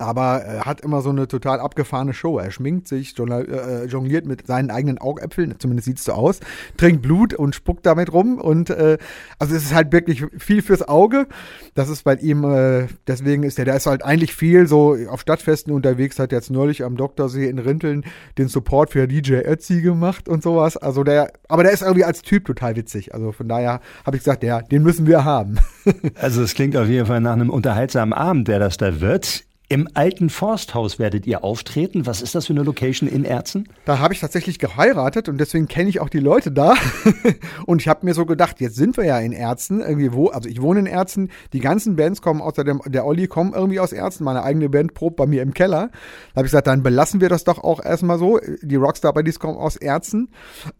aber 0.00 0.42
er 0.42 0.64
hat 0.64 0.80
immer 0.80 1.02
so 1.02 1.10
eine 1.10 1.28
total 1.28 1.60
abgefahrene 1.60 2.14
Show. 2.14 2.38
Er 2.38 2.50
schminkt 2.50 2.88
sich, 2.88 3.14
äh, 3.18 3.84
jongliert 3.84 4.26
mit 4.26 4.46
seinen 4.46 4.70
eigenen 4.70 4.98
Augäpfeln, 4.98 5.54
zumindest 5.58 5.86
sieht 5.86 5.98
es 5.98 6.04
so 6.04 6.12
aus, 6.12 6.40
trinkt 6.78 7.02
Blut 7.02 7.34
und 7.34 7.54
spuckt 7.54 7.84
damit 7.84 8.12
rum. 8.12 8.38
Und 8.38 8.70
äh, 8.70 8.96
also 9.38 9.54
es 9.54 9.64
ist 9.64 9.74
halt 9.74 9.92
wirklich 9.92 10.24
viel 10.38 10.62
fürs 10.62 10.88
Auge. 10.88 11.26
Das 11.74 11.90
ist 11.90 12.04
bei 12.04 12.14
ihm, 12.14 12.44
äh, 12.44 12.86
deswegen 13.06 13.42
ist 13.42 13.58
er, 13.58 13.66
der 13.66 13.76
ist 13.76 13.86
halt 13.86 14.02
eigentlich 14.02 14.34
viel 14.34 14.66
so 14.66 14.96
auf 15.08 15.20
Stadtfesten 15.20 15.72
unterwegs, 15.72 16.18
hat 16.18 16.32
jetzt 16.32 16.50
neulich 16.50 16.82
am 16.82 16.96
Doktorsee 16.96 17.48
in 17.48 17.58
Rinteln 17.58 18.04
den 18.38 18.48
Support 18.48 18.90
für 18.90 19.06
DJ 19.06 19.34
Ötzi 19.34 19.82
gemacht 19.82 20.28
und 20.28 20.42
sowas. 20.42 20.78
Also 20.78 21.04
der, 21.04 21.32
aber 21.48 21.62
der 21.62 21.72
ist 21.72 21.82
irgendwie 21.82 22.04
als 22.04 22.22
Typ 22.22 22.46
total 22.46 22.74
witzig. 22.76 23.14
Also 23.14 23.32
von 23.32 23.48
daher 23.48 23.80
habe 24.06 24.16
ich 24.16 24.22
gesagt, 24.22 24.42
ja, 24.42 24.62
den 24.62 24.82
müssen 24.82 25.06
wir 25.06 25.24
haben. 25.24 25.58
also 26.14 26.42
es 26.42 26.54
klingt 26.54 26.76
auf 26.76 26.88
jeden 26.88 27.04
Fall 27.04 27.20
nach 27.20 27.32
einem 27.32 27.50
unterhaltsamen 27.50 28.14
Abend, 28.14 28.48
der 28.48 28.58
das 28.58 28.78
da 28.78 29.00
wird. 29.02 29.44
Im 29.72 29.86
alten 29.94 30.30
Forsthaus 30.30 30.98
werdet 30.98 31.28
ihr 31.28 31.44
auftreten. 31.44 32.04
Was 32.04 32.22
ist 32.22 32.34
das 32.34 32.48
für 32.48 32.52
eine 32.52 32.64
Location 32.64 33.08
in 33.08 33.24
Erzen? 33.24 33.68
Da 33.84 34.00
habe 34.00 34.12
ich 34.12 34.18
tatsächlich 34.18 34.58
geheiratet 34.58 35.28
und 35.28 35.38
deswegen 35.38 35.68
kenne 35.68 35.88
ich 35.88 36.00
auch 36.00 36.08
die 36.08 36.18
Leute 36.18 36.50
da. 36.50 36.74
und 37.66 37.80
ich 37.80 37.86
habe 37.86 38.04
mir 38.04 38.12
so 38.12 38.26
gedacht, 38.26 38.60
jetzt 38.60 38.74
sind 38.74 38.96
wir 38.96 39.04
ja 39.04 39.20
in 39.20 39.30
Erzen, 39.30 39.78
irgendwie 39.78 40.12
wo, 40.12 40.26
also 40.26 40.48
ich 40.48 40.60
wohne 40.60 40.80
in 40.80 40.86
Erzen, 40.86 41.30
die 41.52 41.60
ganzen 41.60 41.94
Bands 41.94 42.20
kommen 42.20 42.40
außer 42.40 42.64
dem, 42.64 42.82
der 42.84 43.06
Olli 43.06 43.28
kommen 43.28 43.52
irgendwie 43.54 43.78
aus 43.78 43.92
Erzen, 43.92 44.24
meine 44.24 44.42
eigene 44.42 44.68
Band 44.68 44.92
probt 44.92 45.14
bei 45.14 45.26
mir 45.26 45.40
im 45.40 45.54
Keller. 45.54 45.90
Da 46.34 46.38
habe 46.38 46.46
ich 46.46 46.50
gesagt, 46.50 46.66
dann 46.66 46.82
belassen 46.82 47.20
wir 47.20 47.28
das 47.28 47.44
doch 47.44 47.62
auch 47.62 47.78
erstmal 47.80 48.18
so. 48.18 48.40
Die 48.62 48.74
Rockstar 48.74 49.12
Buddies 49.12 49.38
kommen 49.38 49.56
aus 49.56 49.76
Erzen. 49.76 50.30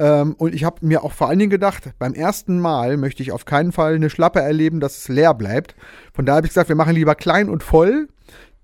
Ähm, 0.01 0.35
und 0.37 0.53
ich 0.53 0.65
habe 0.65 0.85
mir 0.85 1.05
auch 1.05 1.13
vor 1.13 1.29
allen 1.29 1.39
Dingen 1.39 1.51
gedacht, 1.51 1.91
beim 2.01 2.13
ersten 2.13 2.59
Mal 2.59 2.97
möchte 2.97 3.23
ich 3.23 3.31
auf 3.31 3.45
keinen 3.45 3.71
Fall 3.71 3.95
eine 3.95 4.11
Schlappe 4.11 4.41
erleben, 4.41 4.81
dass 4.81 4.99
es 4.99 5.07
leer 5.07 5.33
bleibt. 5.33 5.77
Von 6.13 6.27
daher 6.27 6.39
habe 6.39 6.49
ich 6.49 6.51
gesagt, 6.51 6.69
wir 6.69 6.75
machen 6.75 6.97
lieber 6.97 7.15
klein 7.15 7.49
und 7.49 7.63
voll 7.63 8.09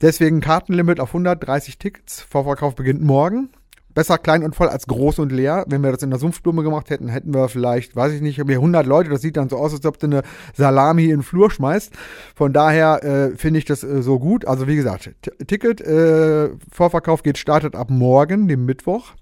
Deswegen 0.02 0.40
Kartenlimit 0.40 1.00
auf 1.00 1.10
130 1.10 1.78
Tickets. 1.78 2.20
Vorverkauf 2.20 2.74
beginnt 2.74 3.02
morgen. 3.02 3.50
Besser 3.94 4.18
klein 4.18 4.44
und 4.44 4.54
voll 4.54 4.68
als 4.68 4.86
groß 4.86 5.20
und 5.20 5.32
leer. 5.32 5.64
Wenn 5.68 5.82
wir 5.82 5.90
das 5.90 6.02
in 6.02 6.10
der 6.10 6.18
Sumpfblume 6.18 6.62
gemacht 6.62 6.90
hätten, 6.90 7.08
hätten 7.08 7.32
wir 7.32 7.48
vielleicht, 7.48 7.96
weiß 7.96 8.12
ich 8.12 8.20
nicht, 8.20 8.38
100 8.38 8.84
Leute. 8.84 9.08
Das 9.08 9.22
sieht 9.22 9.38
dann 9.38 9.48
so 9.48 9.56
aus, 9.56 9.72
als 9.72 9.86
ob 9.86 9.98
du 9.98 10.06
eine 10.06 10.22
Salami 10.54 11.04
in 11.04 11.10
den 11.10 11.22
Flur 11.22 11.50
schmeißt. 11.50 11.94
Von 12.34 12.52
daher 12.52 13.02
äh, 13.02 13.36
finde 13.36 13.58
ich 13.58 13.64
das 13.64 13.82
äh, 13.82 14.02
so 14.02 14.18
gut. 14.18 14.46
Also 14.46 14.68
wie 14.68 14.76
gesagt, 14.76 15.14
Ticket, 15.46 15.80
äh, 15.80 16.50
Vorverkauf 16.70 17.22
geht, 17.22 17.38
startet 17.38 17.74
ab 17.74 17.88
morgen, 17.88 18.48
dem 18.48 18.66
Mittwoch. 18.66 19.14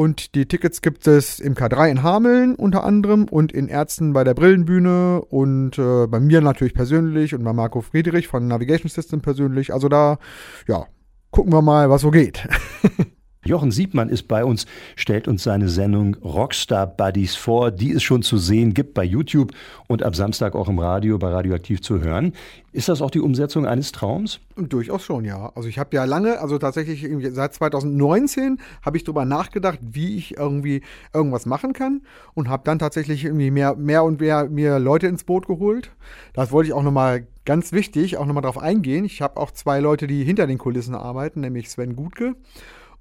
Und 0.00 0.34
die 0.34 0.46
Tickets 0.46 0.80
gibt 0.80 1.06
es 1.06 1.40
im 1.40 1.54
K3 1.54 1.90
in 1.90 2.02
Hameln 2.02 2.54
unter 2.54 2.84
anderem 2.84 3.24
und 3.24 3.52
in 3.52 3.68
Ärzten 3.68 4.14
bei 4.14 4.24
der 4.24 4.32
Brillenbühne 4.32 5.20
und 5.20 5.78
äh, 5.78 6.06
bei 6.06 6.18
mir 6.20 6.40
natürlich 6.40 6.72
persönlich 6.72 7.34
und 7.34 7.44
bei 7.44 7.52
Marco 7.52 7.82
Friedrich 7.82 8.26
von 8.26 8.48
Navigation 8.48 8.88
System 8.88 9.20
persönlich. 9.20 9.74
Also 9.74 9.90
da, 9.90 10.18
ja, 10.66 10.86
gucken 11.30 11.52
wir 11.52 11.60
mal, 11.60 11.90
was 11.90 12.00
so 12.00 12.10
geht. 12.10 12.48
Jochen 13.42 13.70
Siebmann 13.70 14.10
ist 14.10 14.28
bei 14.28 14.44
uns, 14.44 14.66
stellt 14.96 15.26
uns 15.26 15.42
seine 15.44 15.70
Sendung 15.70 16.14
Rockstar 16.16 16.86
Buddies 16.86 17.36
vor, 17.36 17.70
die 17.70 17.92
es 17.92 18.02
schon 18.02 18.20
zu 18.20 18.36
sehen 18.36 18.74
gibt 18.74 18.92
bei 18.92 19.02
YouTube 19.02 19.52
und 19.86 20.02
ab 20.02 20.14
Samstag 20.14 20.54
auch 20.54 20.68
im 20.68 20.78
Radio 20.78 21.16
bei 21.16 21.30
Radioaktiv 21.30 21.80
zu 21.80 22.00
hören. 22.00 22.34
Ist 22.72 22.90
das 22.90 23.00
auch 23.00 23.10
die 23.10 23.20
Umsetzung 23.20 23.64
eines 23.64 23.92
Traums? 23.92 24.40
Durchaus 24.56 25.02
schon, 25.04 25.24
ja. 25.24 25.50
Also 25.54 25.70
ich 25.70 25.78
habe 25.78 25.96
ja 25.96 26.04
lange, 26.04 26.38
also 26.38 26.58
tatsächlich 26.58 27.08
seit 27.32 27.54
2019 27.54 28.58
habe 28.82 28.98
ich 28.98 29.04
darüber 29.04 29.24
nachgedacht, 29.24 29.78
wie 29.80 30.18
ich 30.18 30.36
irgendwie 30.36 30.82
irgendwas 31.14 31.46
machen 31.46 31.72
kann 31.72 32.02
und 32.34 32.50
habe 32.50 32.64
dann 32.66 32.78
tatsächlich 32.78 33.24
irgendwie 33.24 33.50
mehr, 33.50 33.74
mehr 33.74 34.04
und 34.04 34.20
mehr 34.20 34.50
mir 34.50 34.78
Leute 34.78 35.06
ins 35.06 35.24
Boot 35.24 35.46
geholt. 35.46 35.90
Das 36.34 36.52
wollte 36.52 36.68
ich 36.68 36.74
auch 36.74 36.82
nochmal 36.82 37.26
ganz 37.46 37.72
wichtig, 37.72 38.18
auch 38.18 38.26
nochmal 38.26 38.42
drauf 38.42 38.58
eingehen. 38.58 39.06
Ich 39.06 39.22
habe 39.22 39.40
auch 39.40 39.50
zwei 39.50 39.80
Leute, 39.80 40.06
die 40.06 40.24
hinter 40.24 40.46
den 40.46 40.58
Kulissen 40.58 40.94
arbeiten, 40.94 41.40
nämlich 41.40 41.70
Sven 41.70 41.96
Gutke 41.96 42.36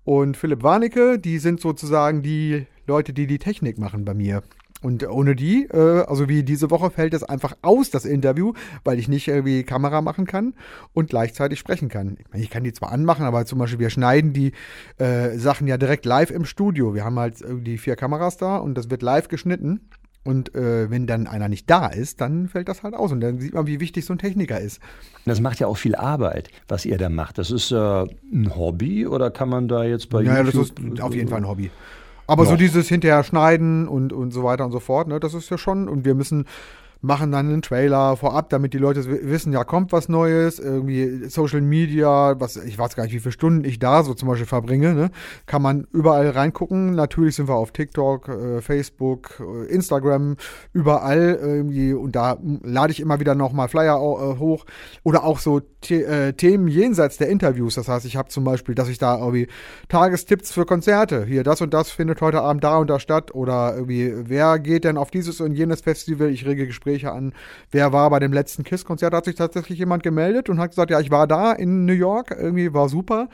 und 0.03 0.37
Philipp 0.37 0.63
Warnecke, 0.63 1.19
die 1.19 1.39
sind 1.39 1.59
sozusagen 1.59 2.21
die 2.21 2.65
Leute, 2.87 3.13
die 3.13 3.27
die 3.27 3.39
Technik 3.39 3.77
machen 3.77 4.05
bei 4.05 4.13
mir. 4.13 4.41
Und 4.81 5.05
ohne 5.07 5.35
die, 5.35 5.65
äh, 5.65 6.05
also 6.05 6.29
wie 6.29 6.43
diese 6.43 6.71
Woche, 6.71 6.89
fällt 6.89 7.13
es 7.13 7.23
einfach 7.23 7.57
aus, 7.61 7.89
das 7.89 8.05
Interview, 8.05 8.53
weil 8.85 8.97
ich 8.97 9.09
nicht 9.09 9.27
irgendwie 9.27 9.63
Kamera 9.63 10.01
machen 10.01 10.25
kann 10.25 10.53
und 10.93 11.09
gleichzeitig 11.09 11.59
sprechen 11.59 11.89
kann. 11.89 12.15
Ich, 12.19 12.31
meine, 12.31 12.43
ich 12.43 12.49
kann 12.49 12.63
die 12.63 12.71
zwar 12.71 12.91
anmachen, 12.91 13.25
aber 13.25 13.45
zum 13.45 13.59
Beispiel 13.59 13.79
wir 13.79 13.89
schneiden 13.89 14.31
die 14.31 14.53
äh, 14.97 15.37
Sachen 15.37 15.67
ja 15.67 15.77
direkt 15.77 16.05
live 16.05 16.31
im 16.31 16.45
Studio. 16.45 16.95
Wir 16.95 17.03
haben 17.03 17.19
halt 17.19 17.43
die 17.45 17.77
vier 17.77 17.97
Kameras 17.97 18.37
da 18.37 18.57
und 18.57 18.75
das 18.75 18.89
wird 18.89 19.01
live 19.01 19.27
geschnitten. 19.27 19.81
Und 20.29 20.53
äh, 20.53 20.91
wenn 20.91 21.07
dann 21.07 21.25
einer 21.25 21.50
nicht 21.50 21.67
da 21.71 21.88
ist, 21.88 22.21
dann 22.21 22.48
fällt 22.48 22.69
das 22.69 22.83
halt 22.83 22.93
aus. 22.93 23.12
Und 23.12 23.19
dann 23.19 23.39
sieht 23.39 23.55
man, 23.55 23.65
wie 23.65 23.79
wichtig 23.79 24.05
so 24.05 24.13
ein 24.13 24.19
Techniker 24.19 24.59
ist. 24.59 24.79
Das 25.25 25.41
macht 25.41 25.59
ja 25.59 25.65
auch 25.65 25.77
viel 25.77 25.95
Arbeit, 25.95 26.51
was 26.67 26.86
ihr 26.86 27.00
da 27.00 27.09
macht. 27.09 27.39
Das 27.39 27.50
ist 27.50 27.71
äh, 27.71 27.75
ein 27.75 28.55
Hobby 28.55 29.07
oder 29.07 29.31
kann 29.31 29.50
man 29.50 29.67
da 29.67 29.83
jetzt 29.83 30.12
bei 30.12 30.21
ja, 30.21 30.38
YouTube... 30.38 30.53
Ja, 30.53 30.86
das 30.86 30.93
ist 30.93 31.01
auf 31.01 31.15
jeden 31.15 31.29
Fall 31.29 31.39
ein 31.39 31.48
Hobby. 31.48 31.71
Aber 32.27 32.43
noch. 32.43 32.51
so 32.51 32.57
dieses 32.57 32.88
hinterher 32.88 33.24
schneiden 33.24 33.88
und, 33.88 34.13
und 34.13 34.29
so 34.29 34.43
weiter 34.43 34.63
und 34.63 34.71
so 34.71 34.79
fort, 34.79 35.07
ne, 35.07 35.19
das 35.19 35.33
ist 35.33 35.50
ja 35.50 35.57
schon, 35.57 35.89
und 35.89 36.05
wir 36.05 36.13
müssen 36.13 36.45
machen 37.01 37.31
dann 37.31 37.47
einen 37.47 37.61
Trailer 37.61 38.17
vorab, 38.17 38.49
damit 38.49 38.73
die 38.73 38.77
Leute 38.77 39.05
wissen, 39.05 39.53
ja, 39.53 39.63
kommt 39.63 39.93
was 39.93 40.09
Neues, 40.09 40.59
irgendwie 40.59 41.29
Social 41.29 41.61
Media, 41.61 42.39
was, 42.39 42.57
ich 42.57 42.77
weiß 42.77 42.95
gar 42.95 43.03
nicht, 43.03 43.13
wie 43.13 43.19
viele 43.19 43.31
Stunden 43.31 43.63
ich 43.63 43.79
da 43.79 44.03
so 44.03 44.13
zum 44.13 44.27
Beispiel 44.27 44.45
verbringe, 44.45 44.93
ne? 44.93 45.11
Kann 45.45 45.61
man 45.61 45.87
überall 45.93 46.29
reingucken. 46.29 46.91
Natürlich 46.95 47.35
sind 47.35 47.47
wir 47.47 47.55
auf 47.55 47.71
TikTok, 47.71 48.27
äh, 48.27 48.61
Facebook, 48.61 49.39
äh, 49.39 49.67
Instagram, 49.67 50.35
überall 50.73 51.39
irgendwie 51.41 51.93
und 51.93 52.15
da 52.15 52.37
lade 52.63 52.91
ich 52.91 52.99
immer 52.99 53.21
wieder 53.21 53.33
nochmal 53.33 53.69
Flyer 53.69 53.95
äh, 53.95 54.39
hoch 54.39 54.65
oder 55.03 55.23
auch 55.23 55.39
so 55.39 55.61
The 55.85 56.03
äh, 56.03 56.33
Themen 56.33 56.67
jenseits 56.67 57.17
der 57.17 57.29
Interviews. 57.29 57.75
Das 57.75 57.87
heißt, 57.87 58.05
ich 58.05 58.17
habe 58.17 58.27
zum 58.27 58.43
Beispiel, 58.43 58.75
dass 58.75 58.89
ich 58.89 58.97
da 58.97 59.17
irgendwie 59.17 59.47
Tagestipps 59.87 60.51
für 60.51 60.65
Konzerte, 60.65 61.25
hier 61.25 61.43
das 61.43 61.61
und 61.61 61.73
das 61.73 61.91
findet 61.91 62.19
heute 62.19 62.41
Abend 62.41 62.65
da 62.65 62.77
und 62.77 62.89
da 62.89 62.99
statt 62.99 63.33
oder 63.33 63.75
irgendwie, 63.75 64.13
wer 64.25 64.59
geht 64.59 64.83
denn 64.83 64.97
auf 64.97 65.11
dieses 65.11 65.39
und 65.39 65.53
jenes 65.53 65.79
Festival? 65.79 66.29
Ich 66.29 66.45
rege 66.45 66.67
Gespräche 66.67 66.88
Gespräche 66.89 67.12
an, 67.12 67.34
wer 67.72 67.93
war 67.93 68.10
bei 68.10 68.19
dem 68.19 68.34
letzten 68.34 68.63
KISS-Konzert, 68.63 69.13
hat 69.13 69.25
sich 69.25 69.36
tatsächlich 69.36 69.79
jemand 69.79 70.03
gemeldet 70.03 70.50
und 70.50 70.60
hat 70.60 70.72
gesagt, 70.72 70.91
ja, 70.91 71.00
ich 71.00 71.12
war 71.12 71.27
da 71.27 71.51
in 71.51 71.86
New 71.86 71.93
York, 71.93 72.36
irgendwie 72.38 72.74
war 72.74 72.89
super. 72.89 73.29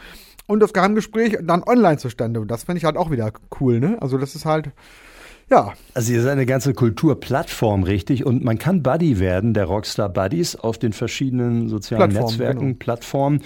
Und 0.48 0.60
das 0.60 0.74
Geheimgespräch 0.74 1.38
dann 1.42 1.64
online 1.64 1.98
zustande. 1.98 2.40
Und 2.40 2.50
das 2.50 2.64
finde 2.66 2.78
ich 2.78 2.86
halt 2.86 2.98
auch 2.98 3.10
wieder 3.10 3.32
cool, 3.60 3.80
ne? 3.80 3.98
Also 4.00 4.18
das 4.18 4.36
ist 4.36 4.46
halt, 4.46 4.72
ja. 5.50 5.74
Also 5.94 6.14
ihr 6.14 6.22
seid 6.22 6.34
eine 6.34 6.46
ganze 6.46 6.74
Kulturplattform, 6.74 7.84
richtig? 7.84 8.26
Und 8.26 8.44
man 8.44 8.60
kann 8.60 8.84
Buddy 8.84 9.20
werden, 9.20 9.54
der 9.54 9.66
Rockstar 9.66 10.10
Buddies, 10.10 10.56
auf 10.56 10.78
den 10.78 10.94
verschiedenen 10.94 11.70
sozialen 11.70 12.10
Plattform, 12.10 12.30
Netzwerken, 12.30 12.60
genau. 12.60 12.76
Plattformen. 12.78 13.42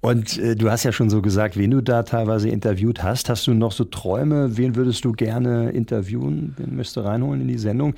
Und 0.00 0.38
äh, 0.38 0.54
du 0.54 0.70
hast 0.70 0.84
ja 0.84 0.92
schon 0.92 1.10
so 1.10 1.20
gesagt, 1.20 1.56
wen 1.56 1.72
du 1.72 1.80
da 1.80 2.04
teilweise 2.04 2.48
interviewt 2.48 3.02
hast. 3.02 3.28
Hast 3.28 3.46
du 3.48 3.54
noch 3.54 3.72
so 3.72 3.84
Träume? 3.84 4.56
Wen 4.56 4.76
würdest 4.76 5.04
du 5.04 5.10
gerne 5.10 5.70
interviewen? 5.70 6.54
Wen 6.58 6.76
müsstest 6.76 6.98
du 6.98 7.00
reinholen 7.00 7.40
in 7.40 7.48
die 7.48 7.58
Sendung? 7.58 7.94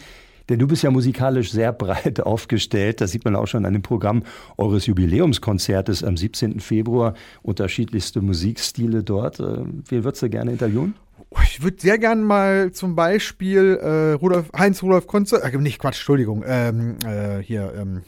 Denn 0.49 0.59
du 0.59 0.67
bist 0.67 0.83
ja 0.83 0.91
musikalisch 0.91 1.51
sehr 1.51 1.73
breit 1.73 2.21
aufgestellt. 2.25 3.01
Das 3.01 3.11
sieht 3.11 3.25
man 3.25 3.37
auch 3.37 3.47
schon 3.47 3.65
an 3.65 3.73
dem 3.73 3.83
Programm 3.83 4.23
eures 4.57 4.87
Jubiläumskonzertes 4.87 6.05
am 6.05 6.17
17. 6.17 6.61
Februar. 6.61 7.15
Unterschiedlichste 7.43 8.21
Musikstile 8.21 9.03
dort. 9.03 9.41
Äh, 9.41 9.65
wen 9.89 10.05
würdest 10.05 10.23
du 10.23 10.31
gerne 10.31 10.53
interviewen? 10.53 10.95
Ich 11.43 11.63
würde 11.63 11.77
sehr 11.81 11.99
gerne 11.99 12.23
mal 12.23 12.73
zum 12.73 12.95
Beispiel 12.95 13.79
äh, 13.83 14.13
Rudolf, 14.13 14.51
Heinz 14.57 14.83
Rudolf 14.83 15.07
Konze, 15.07 15.43
äh, 15.43 15.57
nicht 15.59 15.79
Quatsch, 15.79 15.97
Entschuldigung, 15.97 16.43
ähm, 16.47 16.97
äh, 17.05 17.43
hier, 17.43 17.75
ähm, 17.77 18.03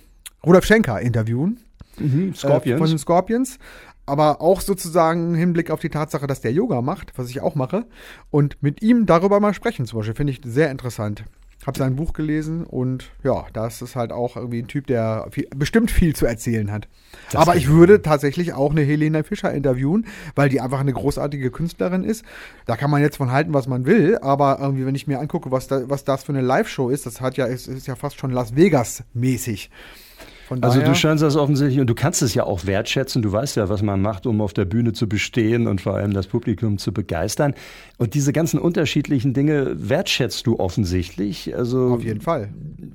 Rudolf 0.45 0.65
Schenker 0.65 1.01
interviewen. 1.01 1.59
Mhm, 1.99 2.35
Scorpions. 2.35 2.79
von 2.79 2.89
den 2.89 2.99
Scorpions 2.99 3.59
aber 4.11 4.41
auch 4.41 4.61
sozusagen 4.61 5.29
im 5.29 5.35
Hinblick 5.37 5.71
auf 5.71 5.79
die 5.79 5.89
Tatsache, 5.89 6.27
dass 6.27 6.41
der 6.41 6.53
Yoga 6.53 6.83
macht, 6.83 7.13
was 7.17 7.31
ich 7.31 7.41
auch 7.43 7.55
mache, 7.55 7.87
und 8.31 8.61
mit 8.61 8.83
ihm 8.83 9.07
darüber 9.07 9.39
mal 9.39 9.55
sprechen 9.55 9.87
zum 9.87 10.01
Beispiel, 10.01 10.17
finde 10.17 10.33
ich 10.33 10.41
sehr 10.45 10.71
interessant. 10.73 11.25
Hab 11.67 11.77
sein 11.77 11.97
Buch 11.97 12.15
gelesen 12.15 12.65
und 12.65 13.11
ja, 13.23 13.45
das 13.53 13.83
ist 13.83 13.95
halt 13.95 14.13
auch 14.13 14.37
irgendwie 14.37 14.63
ein 14.63 14.67
Typ, 14.67 14.87
der 14.87 15.29
viel, 15.31 15.47
bestimmt 15.55 15.91
viel 15.91 16.17
zu 16.17 16.25
erzählen 16.25 16.73
hat. 16.73 16.89
Das 17.31 17.43
Aber 17.43 17.57
ich 17.57 17.69
würde 17.69 18.01
tatsächlich 18.01 18.55
auch 18.55 18.71
eine 18.71 18.81
Helena 18.81 19.23
Fischer 19.23 19.53
interviewen, 19.53 20.07
weil 20.35 20.49
die 20.49 20.63
einfach 20.63 20.81
eine 20.81 20.93
großartige 20.93 21.51
Künstlerin 21.51 22.03
ist. 22.03 22.25
Da 22.65 22.77
kann 22.77 22.91
man 22.91 23.03
jetzt 23.03 23.19
von 23.19 23.31
halten, 23.31 23.53
was 23.53 23.69
man 23.69 23.85
will, 23.85 24.19
aber 24.23 24.59
irgendwie, 24.59 24.87
wenn 24.87 24.95
ich 24.95 25.07
mir 25.07 25.21
angucke, 25.21 25.51
was, 25.51 25.67
da, 25.67 25.89
was 25.91 26.05
das 26.05 26.25
für 26.25 26.33
eine 26.33 26.41
Live-Show 26.41 26.89
ist, 26.89 27.05
das 27.05 27.21
hat 27.21 27.37
ja, 27.37 27.45
ist, 27.45 27.69
ist 27.69 27.87
ja 27.87 27.95
fast 27.95 28.19
schon 28.19 28.31
Las 28.31 28.57
Vegas-mäßig. 28.57 29.71
Von 30.51 30.65
also 30.65 30.81
du 30.81 30.97
scheinst 30.97 31.23
das 31.23 31.37
offensichtlich 31.37 31.79
und 31.79 31.87
du 31.87 31.95
kannst 31.95 32.23
es 32.23 32.35
ja 32.35 32.43
auch 32.43 32.67
wertschätzen. 32.67 33.23
Du 33.23 33.31
weißt 33.31 33.55
ja, 33.55 33.69
was 33.69 33.83
man 33.83 34.03
macht, 34.03 34.27
um 34.27 34.41
auf 34.41 34.53
der 34.53 34.65
Bühne 34.65 34.93
zu 34.93 35.09
bestehen 35.09 35.69
und 35.69 35.81
vor 35.81 35.95
allem 35.95 36.13
das 36.13 36.27
Publikum 36.27 36.77
zu 36.77 36.93
begeistern. 36.93 37.55
Und 37.99 38.15
diese 38.15 38.33
ganzen 38.33 38.59
unterschiedlichen 38.59 39.33
Dinge 39.33 39.77
wertschätzt 39.77 40.49
du 40.49 40.59
offensichtlich. 40.59 41.57
Also 41.57 41.91
auf 41.91 42.03
jeden 42.03 42.21
Fall. 42.21 42.49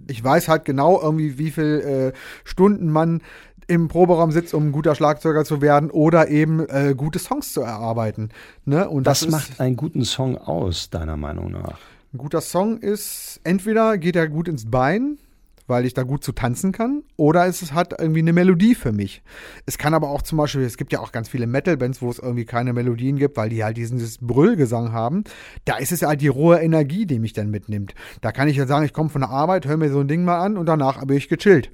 Ich 0.07 0.21
weiß 0.21 0.49
halt 0.49 0.65
genau 0.65 1.01
irgendwie, 1.01 1.37
wie 1.37 1.49
viel 1.49 2.11
äh, 2.13 2.17
Stunden 2.43 2.91
man 2.91 3.21
im 3.67 3.87
Proberaum 3.87 4.33
sitzt, 4.33 4.53
um 4.53 4.67
ein 4.67 4.71
guter 4.73 4.93
Schlagzeuger 4.93 5.45
zu 5.45 5.61
werden 5.61 5.89
oder 5.91 6.27
eben 6.27 6.59
äh, 6.67 6.93
gute 6.93 7.19
Songs 7.19 7.53
zu 7.53 7.61
erarbeiten. 7.61 8.31
Ne? 8.65 8.89
Und 8.89 9.05
Was 9.05 9.29
macht 9.29 9.61
einen 9.61 9.77
guten 9.77 10.03
Song 10.03 10.37
aus, 10.37 10.89
deiner 10.89 11.15
Meinung 11.15 11.53
nach? 11.53 11.79
Ein 12.13 12.17
guter 12.17 12.41
Song 12.41 12.79
ist, 12.79 13.39
entweder 13.45 13.97
geht 13.97 14.17
er 14.17 14.27
gut 14.27 14.49
ins 14.49 14.69
Bein, 14.69 15.19
weil 15.67 15.85
ich 15.85 15.93
da 15.93 16.03
gut 16.03 16.23
zu 16.23 16.31
tanzen 16.31 16.71
kann, 16.71 17.03
oder 17.17 17.45
es 17.45 17.71
hat 17.73 17.99
irgendwie 17.99 18.19
eine 18.19 18.33
Melodie 18.33 18.75
für 18.75 18.91
mich. 18.91 19.23
Es 19.65 19.77
kann 19.77 19.93
aber 19.93 20.09
auch 20.09 20.21
zum 20.21 20.37
Beispiel, 20.37 20.61
es 20.61 20.77
gibt 20.77 20.93
ja 20.93 20.99
auch 20.99 21.11
ganz 21.11 21.29
viele 21.29 21.47
Metal-Bands, 21.47 22.01
wo 22.01 22.09
es 22.09 22.19
irgendwie 22.19 22.45
keine 22.45 22.73
Melodien 22.73 23.17
gibt, 23.17 23.37
weil 23.37 23.49
die 23.49 23.63
halt 23.63 23.77
diesen 23.77 24.01
Brüllgesang 24.21 24.91
haben. 24.91 25.23
Da 25.65 25.77
ist 25.77 25.91
es 25.91 26.01
halt 26.01 26.21
die 26.21 26.27
rohe 26.27 26.59
Energie, 26.59 27.05
die 27.05 27.19
mich 27.19 27.33
dann 27.33 27.49
mitnimmt. 27.49 27.95
Da 28.21 28.31
kann 28.31 28.47
ich 28.47 28.57
ja 28.57 28.67
sagen, 28.67 28.85
ich 28.85 28.93
komme 28.93 29.09
von 29.09 29.21
der 29.21 29.29
Arbeit, 29.29 29.65
höre 29.65 29.77
mir 29.77 29.91
so 29.91 29.99
ein 29.99 30.07
Ding 30.07 30.23
mal 30.23 30.39
an 30.39 30.57
und 30.57 30.65
danach 30.65 31.03
bin 31.05 31.17
ich 31.17 31.29
gechillt. 31.29 31.71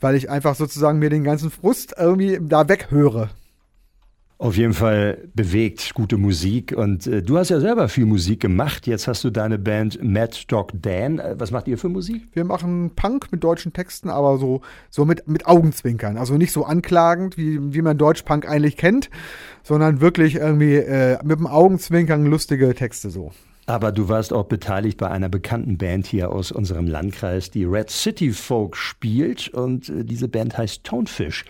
Weil 0.00 0.14
ich 0.14 0.30
einfach 0.30 0.54
sozusagen 0.54 0.98
mir 0.98 1.10
den 1.10 1.24
ganzen 1.24 1.50
Frust 1.50 1.94
irgendwie 1.98 2.38
da 2.40 2.68
weghöre. 2.68 3.30
Auf 4.40 4.56
jeden 4.56 4.72
Fall 4.72 5.28
bewegt, 5.34 5.94
gute 5.94 6.16
Musik. 6.16 6.72
Und 6.76 7.08
äh, 7.08 7.22
du 7.22 7.36
hast 7.36 7.48
ja 7.48 7.58
selber 7.58 7.88
viel 7.88 8.06
Musik 8.06 8.38
gemacht. 8.38 8.86
Jetzt 8.86 9.08
hast 9.08 9.24
du 9.24 9.30
deine 9.30 9.58
Band 9.58 10.00
Mad 10.00 10.38
Dog 10.46 10.70
Dan. 10.80 11.18
Äh, 11.18 11.34
was 11.38 11.50
macht 11.50 11.66
ihr 11.66 11.76
für 11.76 11.88
Musik? 11.88 12.22
Wir 12.34 12.44
machen 12.44 12.92
Punk 12.94 13.32
mit 13.32 13.42
deutschen 13.42 13.72
Texten, 13.72 14.08
aber 14.08 14.38
so, 14.38 14.60
so 14.90 15.04
mit, 15.04 15.26
mit 15.26 15.48
Augenzwinkern. 15.48 16.16
Also 16.16 16.34
nicht 16.34 16.52
so 16.52 16.64
anklagend, 16.64 17.36
wie, 17.36 17.74
wie 17.74 17.82
man 17.82 17.98
Deutschpunk 17.98 18.48
eigentlich 18.48 18.76
kennt, 18.76 19.10
sondern 19.64 20.00
wirklich 20.00 20.36
irgendwie 20.36 20.76
äh, 20.76 21.18
mit 21.24 21.40
dem 21.40 21.48
Augenzwinkern 21.48 22.24
lustige 22.24 22.72
Texte 22.76 23.10
so. 23.10 23.32
Aber 23.66 23.90
du 23.90 24.08
warst 24.08 24.32
auch 24.32 24.44
beteiligt 24.44 24.98
bei 24.98 25.10
einer 25.10 25.28
bekannten 25.28 25.78
Band 25.78 26.06
hier 26.06 26.30
aus 26.30 26.52
unserem 26.52 26.86
Landkreis, 26.86 27.50
die 27.50 27.64
Red 27.64 27.90
City 27.90 28.30
Folk 28.30 28.76
spielt. 28.76 29.48
Und 29.48 29.88
äh, 29.88 30.04
diese 30.04 30.28
Band 30.28 30.56
heißt 30.56 30.84
Tonefish. 30.84 31.44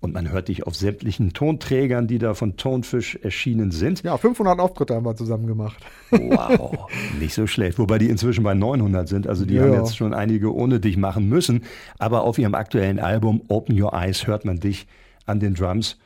Und 0.00 0.14
man 0.14 0.30
hört 0.30 0.46
dich 0.46 0.64
auf 0.64 0.76
sämtlichen 0.76 1.32
Tonträgern, 1.32 2.06
die 2.06 2.18
da 2.18 2.34
von 2.34 2.56
Tonfisch 2.56 3.16
erschienen 3.16 3.72
sind. 3.72 4.04
Ja, 4.04 4.16
500 4.16 4.60
Auftritte 4.60 4.94
haben 4.94 5.04
wir 5.04 5.16
zusammen 5.16 5.48
gemacht. 5.48 5.84
Wow, 6.10 6.88
nicht 7.18 7.34
so 7.34 7.48
schlecht. 7.48 7.80
Wobei 7.80 7.98
die 7.98 8.08
inzwischen 8.08 8.44
bei 8.44 8.54
900 8.54 9.08
sind. 9.08 9.26
Also 9.26 9.44
die 9.44 9.54
ja. 9.54 9.62
haben 9.62 9.72
jetzt 9.72 9.96
schon 9.96 10.14
einige 10.14 10.54
ohne 10.54 10.78
dich 10.78 10.96
machen 10.96 11.28
müssen. 11.28 11.64
Aber 11.98 12.22
auf 12.22 12.38
ihrem 12.38 12.54
aktuellen 12.54 13.00
Album 13.00 13.42
Open 13.48 13.80
Your 13.80 13.92
Eyes 13.92 14.28
hört 14.28 14.44
man 14.44 14.60
dich 14.60 14.86
an 15.26 15.40
den 15.40 15.54
Drums. 15.54 15.98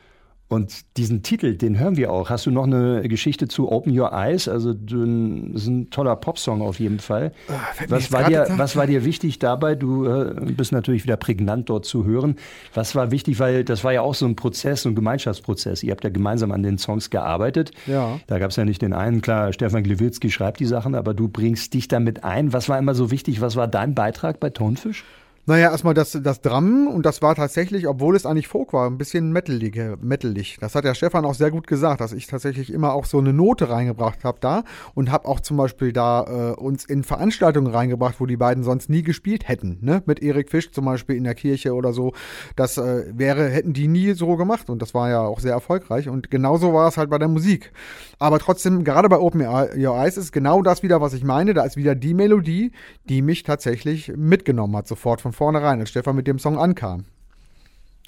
Und 0.49 0.97
diesen 0.97 1.23
Titel, 1.23 1.57
den 1.57 1.79
hören 1.79 1.97
wir 1.97 2.11
auch. 2.11 2.29
Hast 2.29 2.45
du 2.45 2.51
noch 2.51 2.65
eine 2.65 3.07
Geschichte 3.07 3.47
zu 3.47 3.71
Open 3.71 3.97
Your 3.97 4.11
Eyes? 4.11 4.47
Also, 4.47 4.73
das 4.73 4.93
ist 4.93 5.67
ein 5.67 5.89
toller 5.89 6.15
Popsong 6.15 6.61
auf 6.61 6.79
jeden 6.79 6.99
Fall. 6.99 7.31
Ah, 7.47 7.53
was 7.87 8.11
war, 8.11 8.25
dir, 8.25 8.45
was 8.57 8.75
war 8.75 8.85
dir 8.85 9.03
wichtig 9.03 9.39
dabei? 9.39 9.73
Du 9.73 10.05
äh, 10.05 10.35
bist 10.51 10.71
natürlich 10.71 11.05
wieder 11.05 11.17
prägnant 11.17 11.69
dort 11.69 11.85
zu 11.85 12.05
hören. 12.05 12.35
Was 12.73 12.93
war 12.93 13.09
wichtig, 13.09 13.39
weil 13.39 13.63
das 13.63 13.83
war 13.83 13.93
ja 13.93 14.01
auch 14.01 14.13
so 14.13 14.27
ein 14.27 14.35
Prozess, 14.35 14.83
so 14.83 14.89
ein 14.89 14.95
Gemeinschaftsprozess. 14.95 15.81
Ihr 15.81 15.91
habt 15.91 16.03
ja 16.03 16.11
gemeinsam 16.11 16.51
an 16.51 16.61
den 16.61 16.77
Songs 16.77 17.09
gearbeitet. 17.09 17.71
Ja. 17.87 18.19
Da 18.27 18.37
gab 18.37 18.51
es 18.51 18.55
ja 18.55 18.65
nicht 18.65 18.83
den 18.83 18.93
einen. 18.93 19.21
Klar, 19.21 19.53
Stefan 19.53 19.81
Glewilski 19.81 20.29
schreibt 20.29 20.59
die 20.59 20.65
Sachen, 20.65 20.93
aber 20.93 21.15
du 21.15 21.29
bringst 21.29 21.73
dich 21.73 21.87
damit 21.87 22.23
ein. 22.23 22.53
Was 22.53 22.69
war 22.69 22.77
immer 22.77 22.93
so 22.93 23.09
wichtig? 23.09 23.41
Was 23.41 23.55
war 23.55 23.67
dein 23.67 23.95
Beitrag 23.95 24.39
bei 24.39 24.51
Tonfisch? 24.51 25.03
Naja, 25.45 25.71
erstmal 25.71 25.93
das, 25.93 26.17
das 26.23 26.39
Drum 26.39 26.87
und 26.87 27.05
das 27.05 27.21
war 27.21 27.35
tatsächlich, 27.35 27.85
obwohl 27.89 28.15
es 28.15 28.25
eigentlich 28.25 28.47
Folk 28.47 28.71
war, 28.71 28.89
ein 28.89 28.97
bisschen 28.97 29.33
metalig. 29.33 29.77
metalig. 30.01 30.57
Das 30.61 30.73
hat 30.73 30.85
der 30.85 30.95
Stefan 30.95 31.25
auch 31.25 31.33
sehr 31.33 31.51
gut 31.51 31.67
gesagt, 31.67 31.99
dass 31.99 32.13
ich 32.13 32.27
tatsächlich 32.27 32.71
immer 32.71 32.93
auch 32.93 33.03
so 33.03 33.17
eine 33.17 33.33
Note 33.33 33.69
reingebracht 33.69 34.23
habe 34.23 34.37
da 34.39 34.63
und 34.95 35.11
habe 35.11 35.27
auch 35.27 35.41
zum 35.41 35.57
Beispiel 35.57 35.91
da 35.91 36.53
äh, 36.53 36.53
uns 36.53 36.85
in 36.85 37.03
Veranstaltungen 37.03 37.67
reingebracht, 37.67 38.21
wo 38.21 38.25
die 38.25 38.37
beiden 38.37 38.63
sonst 38.63 38.89
nie 38.89 39.03
gespielt 39.03 39.49
hätten. 39.49 39.79
Ne? 39.81 40.01
Mit 40.05 40.23
Erik 40.23 40.49
Fisch 40.49 40.71
zum 40.71 40.85
Beispiel 40.85 41.17
in 41.17 41.25
der 41.25 41.35
Kirche 41.35 41.73
oder 41.73 41.91
so. 41.91 42.13
Das 42.55 42.77
äh, 42.77 43.03
wäre, 43.13 43.49
hätten 43.49 43.73
die 43.73 43.89
nie 43.89 44.13
so 44.13 44.37
gemacht 44.37 44.69
und 44.69 44.81
das 44.81 44.93
war 44.93 45.09
ja 45.09 45.19
auch 45.23 45.41
sehr 45.41 45.51
erfolgreich 45.51 46.07
und 46.07 46.31
genauso 46.31 46.73
war 46.73 46.87
es 46.87 46.95
halt 46.95 47.09
bei 47.09 47.17
der 47.17 47.27
Musik. 47.27 47.73
Aber 48.17 48.39
trotzdem, 48.39 48.85
gerade 48.85 49.09
bei 49.09 49.17
Open 49.17 49.41
Your 49.41 49.97
Eyes 49.97 50.15
ist 50.15 50.31
genau 50.31 50.61
das 50.61 50.83
wieder, 50.83 51.01
was 51.01 51.11
ich 51.11 51.25
meine. 51.25 51.53
Da 51.53 51.65
ist 51.65 51.75
wieder 51.75 51.95
die 51.95 52.13
Melodie, 52.13 52.71
die 53.09 53.21
mich 53.21 53.43
tatsächlich 53.43 54.13
mitgenommen 54.15 54.77
hat, 54.77 54.87
sofort 54.87 55.19
von 55.19 55.32
vornherein, 55.33 55.79
als 55.79 55.89
Stefan 55.89 56.15
mit 56.15 56.27
dem 56.27 56.39
Song 56.39 56.57
ankam. 56.57 57.05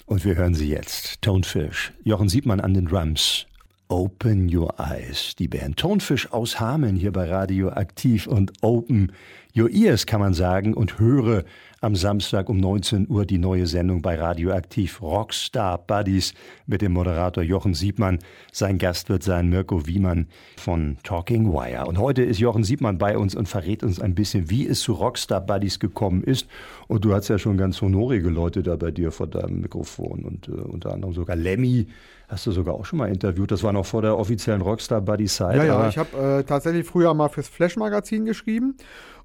Und 0.06 0.24
wir 0.24 0.36
hören 0.36 0.54
sie 0.54 0.68
jetzt. 0.68 1.20
Tonefish. 1.22 1.92
Jochen 2.04 2.28
Siebmann 2.28 2.60
an 2.60 2.74
den 2.74 2.86
Drums. 2.86 3.46
Open 3.88 4.54
Your 4.54 4.74
Eyes. 4.78 5.36
Die 5.38 5.48
Band 5.48 5.76
Tonfisch 5.76 6.32
aus 6.32 6.58
Hameln 6.58 6.96
hier 6.96 7.12
bei 7.12 7.30
Radio 7.30 7.68
Aktiv 7.68 8.26
und 8.26 8.52
Open 8.60 9.12
Your 9.56 9.70
Ears 9.70 10.06
kann 10.06 10.20
man 10.20 10.34
sagen 10.34 10.74
und 10.74 10.98
höre 10.98 11.44
am 11.80 11.94
Samstag 11.94 12.48
um 12.48 12.58
19 12.58 13.08
Uhr 13.08 13.24
die 13.24 13.38
neue 13.38 13.66
Sendung 13.66 14.02
bei 14.02 14.16
Radioaktiv 14.16 15.00
Rockstar 15.00 15.78
Buddies 15.78 16.34
mit 16.66 16.82
dem 16.82 16.92
Moderator 16.92 17.42
Jochen 17.42 17.74
Siebmann. 17.74 18.18
Sein 18.52 18.78
Gast 18.78 19.08
wird 19.08 19.22
sein 19.22 19.48
Mirko 19.48 19.86
Wiemann 19.86 20.26
von 20.56 20.98
Talking 21.04 21.52
Wire. 21.52 21.86
Und 21.86 21.98
heute 21.98 22.22
ist 22.22 22.38
Jochen 22.38 22.64
Siebmann 22.64 22.98
bei 22.98 23.16
uns 23.16 23.34
und 23.34 23.48
verrät 23.48 23.82
uns 23.82 24.00
ein 24.00 24.14
bisschen, 24.14 24.50
wie 24.50 24.66
es 24.66 24.80
zu 24.80 24.92
Rockstar 24.94 25.40
Buddies 25.40 25.78
gekommen 25.78 26.22
ist. 26.24 26.48
Und 26.88 27.04
du 27.04 27.14
hast 27.14 27.28
ja 27.28 27.38
schon 27.38 27.56
ganz 27.56 27.80
honorige 27.80 28.28
Leute 28.28 28.62
da 28.62 28.76
bei 28.76 28.90
dir 28.90 29.12
vor 29.12 29.26
deinem 29.26 29.60
Mikrofon 29.60 30.24
und 30.24 30.48
äh, 30.48 30.52
unter 30.52 30.92
anderem 30.92 31.14
sogar 31.14 31.36
Lemmy 31.36 31.86
hast 32.28 32.46
du 32.46 32.52
sogar 32.52 32.74
auch 32.74 32.84
schon 32.84 32.98
mal 32.98 33.08
interviewt. 33.08 33.50
Das 33.50 33.62
war 33.62 33.72
noch 33.72 33.86
vor 33.86 34.02
der 34.02 34.16
offiziellen 34.18 34.60
Rockstar 34.60 35.00
Buddies 35.00 35.36
Zeit. 35.36 35.56
Ja, 35.56 35.64
ja, 35.64 35.88
ich 35.88 35.98
habe 35.98 36.40
äh, 36.40 36.44
tatsächlich 36.44 36.86
früher 36.86 37.14
mal 37.14 37.28
fürs 37.28 37.48
Flash 37.48 37.76
Magazin 37.76 38.24
geschrieben 38.24 38.76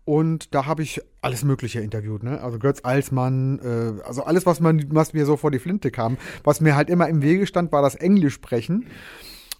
und 0.03 0.53
da 0.55 0.65
habe 0.65 0.81
ich 0.81 1.01
alles 1.21 1.43
Mögliche 1.43 1.79
interviewt, 1.79 2.23
ne? 2.23 2.41
Also 2.41 2.57
Götz 2.57 2.79
Alsmann, 2.83 3.59
äh, 3.59 4.01
also 4.03 4.23
alles, 4.23 4.45
was, 4.45 4.59
man, 4.59 4.83
was 4.89 5.13
mir 5.13 5.25
so 5.25 5.37
vor 5.37 5.51
die 5.51 5.59
Flinte 5.59 5.91
kam. 5.91 6.17
Was 6.43 6.59
mir 6.59 6.75
halt 6.75 6.89
immer 6.89 7.07
im 7.07 7.21
Wege 7.21 7.45
stand, 7.45 7.71
war 7.71 7.81
das 7.81 7.95
Englisch 7.95 8.33
sprechen. 8.33 8.87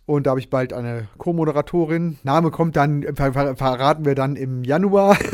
Und 0.07 0.25
da 0.25 0.31
habe 0.31 0.39
ich 0.39 0.49
bald 0.49 0.73
eine 0.73 1.07
Co-Moderatorin. 1.17 2.17
Name 2.23 2.49
kommt 2.49 2.75
dann, 2.75 3.05
ver 3.13 3.55
verraten 3.55 4.03
wir 4.03 4.15
dann 4.15 4.35
im 4.35 4.63
Januar. 4.63 5.17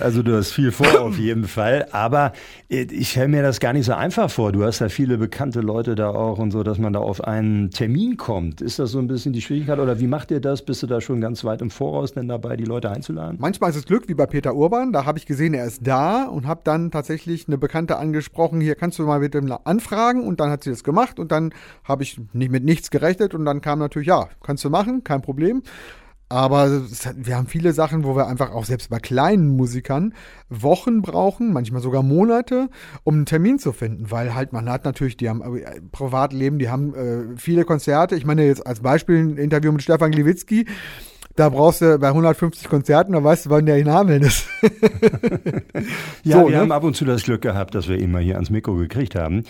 Also 0.00 0.22
du 0.22 0.36
hast 0.36 0.52
viel 0.52 0.72
vor 0.72 1.00
auf 1.00 1.18
jeden 1.18 1.44
Fall. 1.44 1.86
Aber 1.92 2.32
äh, 2.68 2.82
ich 2.82 3.10
stelle 3.10 3.28
mir 3.28 3.42
das 3.42 3.60
gar 3.60 3.72
nicht 3.72 3.86
so 3.86 3.92
einfach 3.92 4.30
vor. 4.30 4.52
Du 4.52 4.64
hast 4.64 4.80
ja 4.80 4.88
viele 4.88 5.18
bekannte 5.18 5.60
Leute 5.60 5.94
da 5.94 6.10
auch 6.10 6.38
und 6.38 6.50
so, 6.50 6.62
dass 6.62 6.78
man 6.78 6.92
da 6.92 7.00
auf 7.00 7.22
einen 7.22 7.70
Termin 7.70 8.16
kommt. 8.16 8.60
Ist 8.60 8.78
das 8.78 8.90
so 8.90 8.98
ein 8.98 9.06
bisschen 9.06 9.32
die 9.32 9.40
Schwierigkeit 9.40 9.78
oder 9.78 10.00
wie 10.00 10.06
macht 10.06 10.30
ihr 10.30 10.40
das? 10.40 10.64
Bist 10.64 10.82
du 10.82 10.86
da 10.86 11.00
schon 11.00 11.20
ganz 11.20 11.44
weit 11.44 11.62
im 11.62 11.70
Voraus 11.70 12.12
denn 12.12 12.28
dabei, 12.28 12.56
die 12.56 12.64
Leute 12.64 12.90
einzuladen? 12.90 13.36
Manchmal 13.40 13.70
ist 13.70 13.76
es 13.76 13.84
Glück, 13.84 14.08
wie 14.08 14.14
bei 14.14 14.26
Peter 14.26 14.54
Urban. 14.54 14.92
Da 14.92 15.04
habe 15.04 15.18
ich 15.18 15.26
gesehen, 15.26 15.54
er 15.54 15.66
ist 15.66 15.86
da 15.86 16.24
und 16.24 16.46
habe 16.46 16.60
dann 16.64 16.90
tatsächlich 16.90 17.46
eine 17.46 17.58
Bekannte 17.58 17.98
angesprochen. 17.98 18.60
Hier 18.60 18.74
kannst 18.74 18.98
du 18.98 19.04
mal 19.04 19.20
mit 19.20 19.34
dem 19.34 19.52
anfragen 19.64 20.26
und 20.26 20.40
dann 20.40 20.50
hat 20.50 20.64
sie 20.64 20.70
das 20.70 20.84
gemacht 20.84 21.18
und 21.18 21.30
dann 21.30 21.52
habe 21.84 22.02
ich 22.02 22.20
nicht 22.32 22.50
mit 22.50 22.64
nichts 22.64 22.90
gerechnet 22.90 23.34
und 23.34 23.44
dann 23.44 23.60
kam 23.60 23.78
natürlich, 23.78 24.08
ja, 24.08 24.13
kannst 24.42 24.64
du 24.64 24.70
machen, 24.70 25.04
kein 25.04 25.22
Problem. 25.22 25.62
Aber 26.30 26.82
wir 27.16 27.36
haben 27.36 27.46
viele 27.46 27.72
Sachen, 27.72 28.02
wo 28.02 28.16
wir 28.16 28.26
einfach 28.26 28.50
auch 28.50 28.64
selbst 28.64 28.88
bei 28.88 28.98
kleinen 28.98 29.56
Musikern 29.56 30.14
Wochen 30.48 31.02
brauchen, 31.02 31.52
manchmal 31.52 31.82
sogar 31.82 32.02
Monate, 32.02 32.70
um 33.04 33.14
einen 33.14 33.26
Termin 33.26 33.58
zu 33.58 33.72
finden, 33.72 34.10
weil 34.10 34.34
halt 34.34 34.52
man 34.52 34.68
hat 34.70 34.84
natürlich, 34.84 35.16
die 35.16 35.28
haben 35.28 35.42
äh, 35.42 35.80
Privatleben, 35.92 36.58
die 36.58 36.70
haben 36.70 36.94
äh, 36.94 37.36
viele 37.36 37.64
Konzerte. 37.64 38.16
Ich 38.16 38.24
meine 38.24 38.46
jetzt 38.46 38.66
als 38.66 38.80
Beispiel 38.80 39.18
ein 39.18 39.36
Interview 39.36 39.70
mit 39.70 39.82
Stefan 39.82 40.10
Gliwitzki. 40.10 40.66
Da 41.36 41.48
brauchst 41.48 41.80
du 41.80 41.98
bei 41.98 42.08
150 42.08 42.68
Konzerten, 42.68 43.12
da 43.12 43.24
weißt 43.24 43.46
du, 43.46 43.50
wann 43.50 43.66
der 43.66 43.82
Namen 43.84 44.22
ist. 44.22 44.46
ja, 46.22 46.38
so, 46.38 46.46
wir 46.46 46.50
ne? 46.50 46.58
haben 46.58 46.72
ab 46.72 46.84
und 46.84 46.94
zu 46.94 47.04
das 47.04 47.24
Glück 47.24 47.42
gehabt, 47.42 47.74
dass 47.74 47.88
wir 47.88 48.06
mal 48.06 48.22
hier 48.22 48.36
ans 48.36 48.50
Mikro 48.50 48.74
gekriegt 48.76 49.16
haben. 49.16 49.42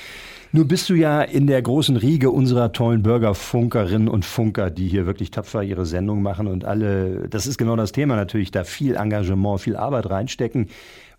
Nun 0.52 0.66
bist 0.66 0.88
du 0.88 0.94
ja 0.94 1.20
in 1.20 1.46
der 1.46 1.60
großen 1.60 1.96
Riege 1.96 2.30
unserer 2.30 2.72
tollen 2.72 3.02
Bürgerfunkerinnen 3.02 4.08
und 4.08 4.24
Funker, 4.24 4.70
die 4.70 4.88
hier 4.88 5.04
wirklich 5.04 5.30
tapfer 5.30 5.62
ihre 5.62 5.84
Sendung 5.84 6.22
machen 6.22 6.46
und 6.46 6.64
alle, 6.64 7.28
das 7.28 7.46
ist 7.46 7.58
genau 7.58 7.76
das 7.76 7.92
Thema 7.92 8.16
natürlich, 8.16 8.50
da 8.50 8.64
viel 8.64 8.94
Engagement, 8.94 9.60
viel 9.60 9.76
Arbeit 9.76 10.08
reinstecken. 10.08 10.68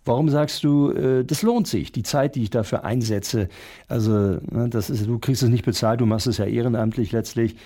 Warum 0.06 0.28
sagst 0.28 0.64
du, 0.64 0.90
äh, 0.92 1.24
das 1.24 1.42
lohnt 1.42 1.66
sich, 1.66 1.92
die 1.92 2.04
Zeit, 2.04 2.36
die 2.36 2.44
ich 2.44 2.50
dafür 2.50 2.84
einsetze? 2.84 3.48
Also, 3.88 4.38
ne, 4.50 4.68
das 4.70 4.88
ist, 4.88 5.06
du 5.06 5.18
kriegst 5.18 5.42
es 5.42 5.48
nicht 5.48 5.64
bezahlt, 5.64 6.00
du 6.00 6.06
machst 6.06 6.28
es 6.28 6.38
ja 6.38 6.46
ehrenamtlich 6.46 7.12
letztlich. 7.12 7.56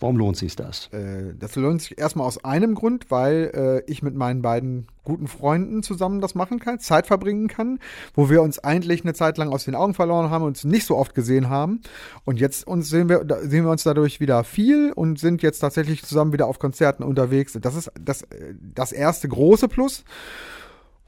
Warum 0.00 0.16
lohnt 0.16 0.36
sich 0.36 0.56
das? 0.56 0.88
Äh, 0.92 1.34
das 1.38 1.54
lohnt 1.56 1.82
sich 1.82 1.98
erstmal 1.98 2.26
aus 2.26 2.44
einem 2.44 2.74
Grund, 2.74 3.10
weil 3.10 3.82
äh, 3.86 3.90
ich 3.90 4.02
mit 4.02 4.14
meinen 4.14 4.42
beiden 4.42 4.86
guten 5.04 5.28
Freunden 5.28 5.82
zusammen 5.82 6.20
das 6.20 6.34
machen 6.34 6.58
kann, 6.58 6.78
Zeit 6.78 7.06
verbringen 7.06 7.48
kann, 7.48 7.78
wo 8.14 8.30
wir 8.30 8.42
uns 8.42 8.58
eigentlich 8.58 9.02
eine 9.02 9.14
Zeit 9.14 9.38
lang 9.38 9.50
aus 9.50 9.64
den 9.64 9.74
Augen 9.74 9.94
verloren 9.94 10.30
haben 10.30 10.42
und 10.42 10.48
uns 10.48 10.64
nicht 10.64 10.86
so 10.86 10.96
oft 10.96 11.14
gesehen 11.14 11.48
haben. 11.48 11.80
Und 12.24 12.40
jetzt 12.40 12.66
uns 12.66 12.88
sehen 12.88 13.08
wir, 13.08 13.24
sehen 13.42 13.64
wir 13.64 13.70
uns 13.70 13.82
dadurch 13.82 14.20
wieder 14.20 14.44
viel 14.44 14.92
und 14.92 15.18
sind 15.18 15.42
jetzt 15.42 15.60
tatsächlich 15.60 16.02
zusammen 16.02 16.32
wieder 16.32 16.46
auf 16.46 16.58
Konzerten 16.58 17.02
unterwegs. 17.02 17.56
Das 17.60 17.74
ist 17.74 17.90
das, 18.00 18.22
äh, 18.22 18.54
das 18.74 18.92
erste 18.92 19.28
große 19.28 19.68
Plus. 19.68 20.04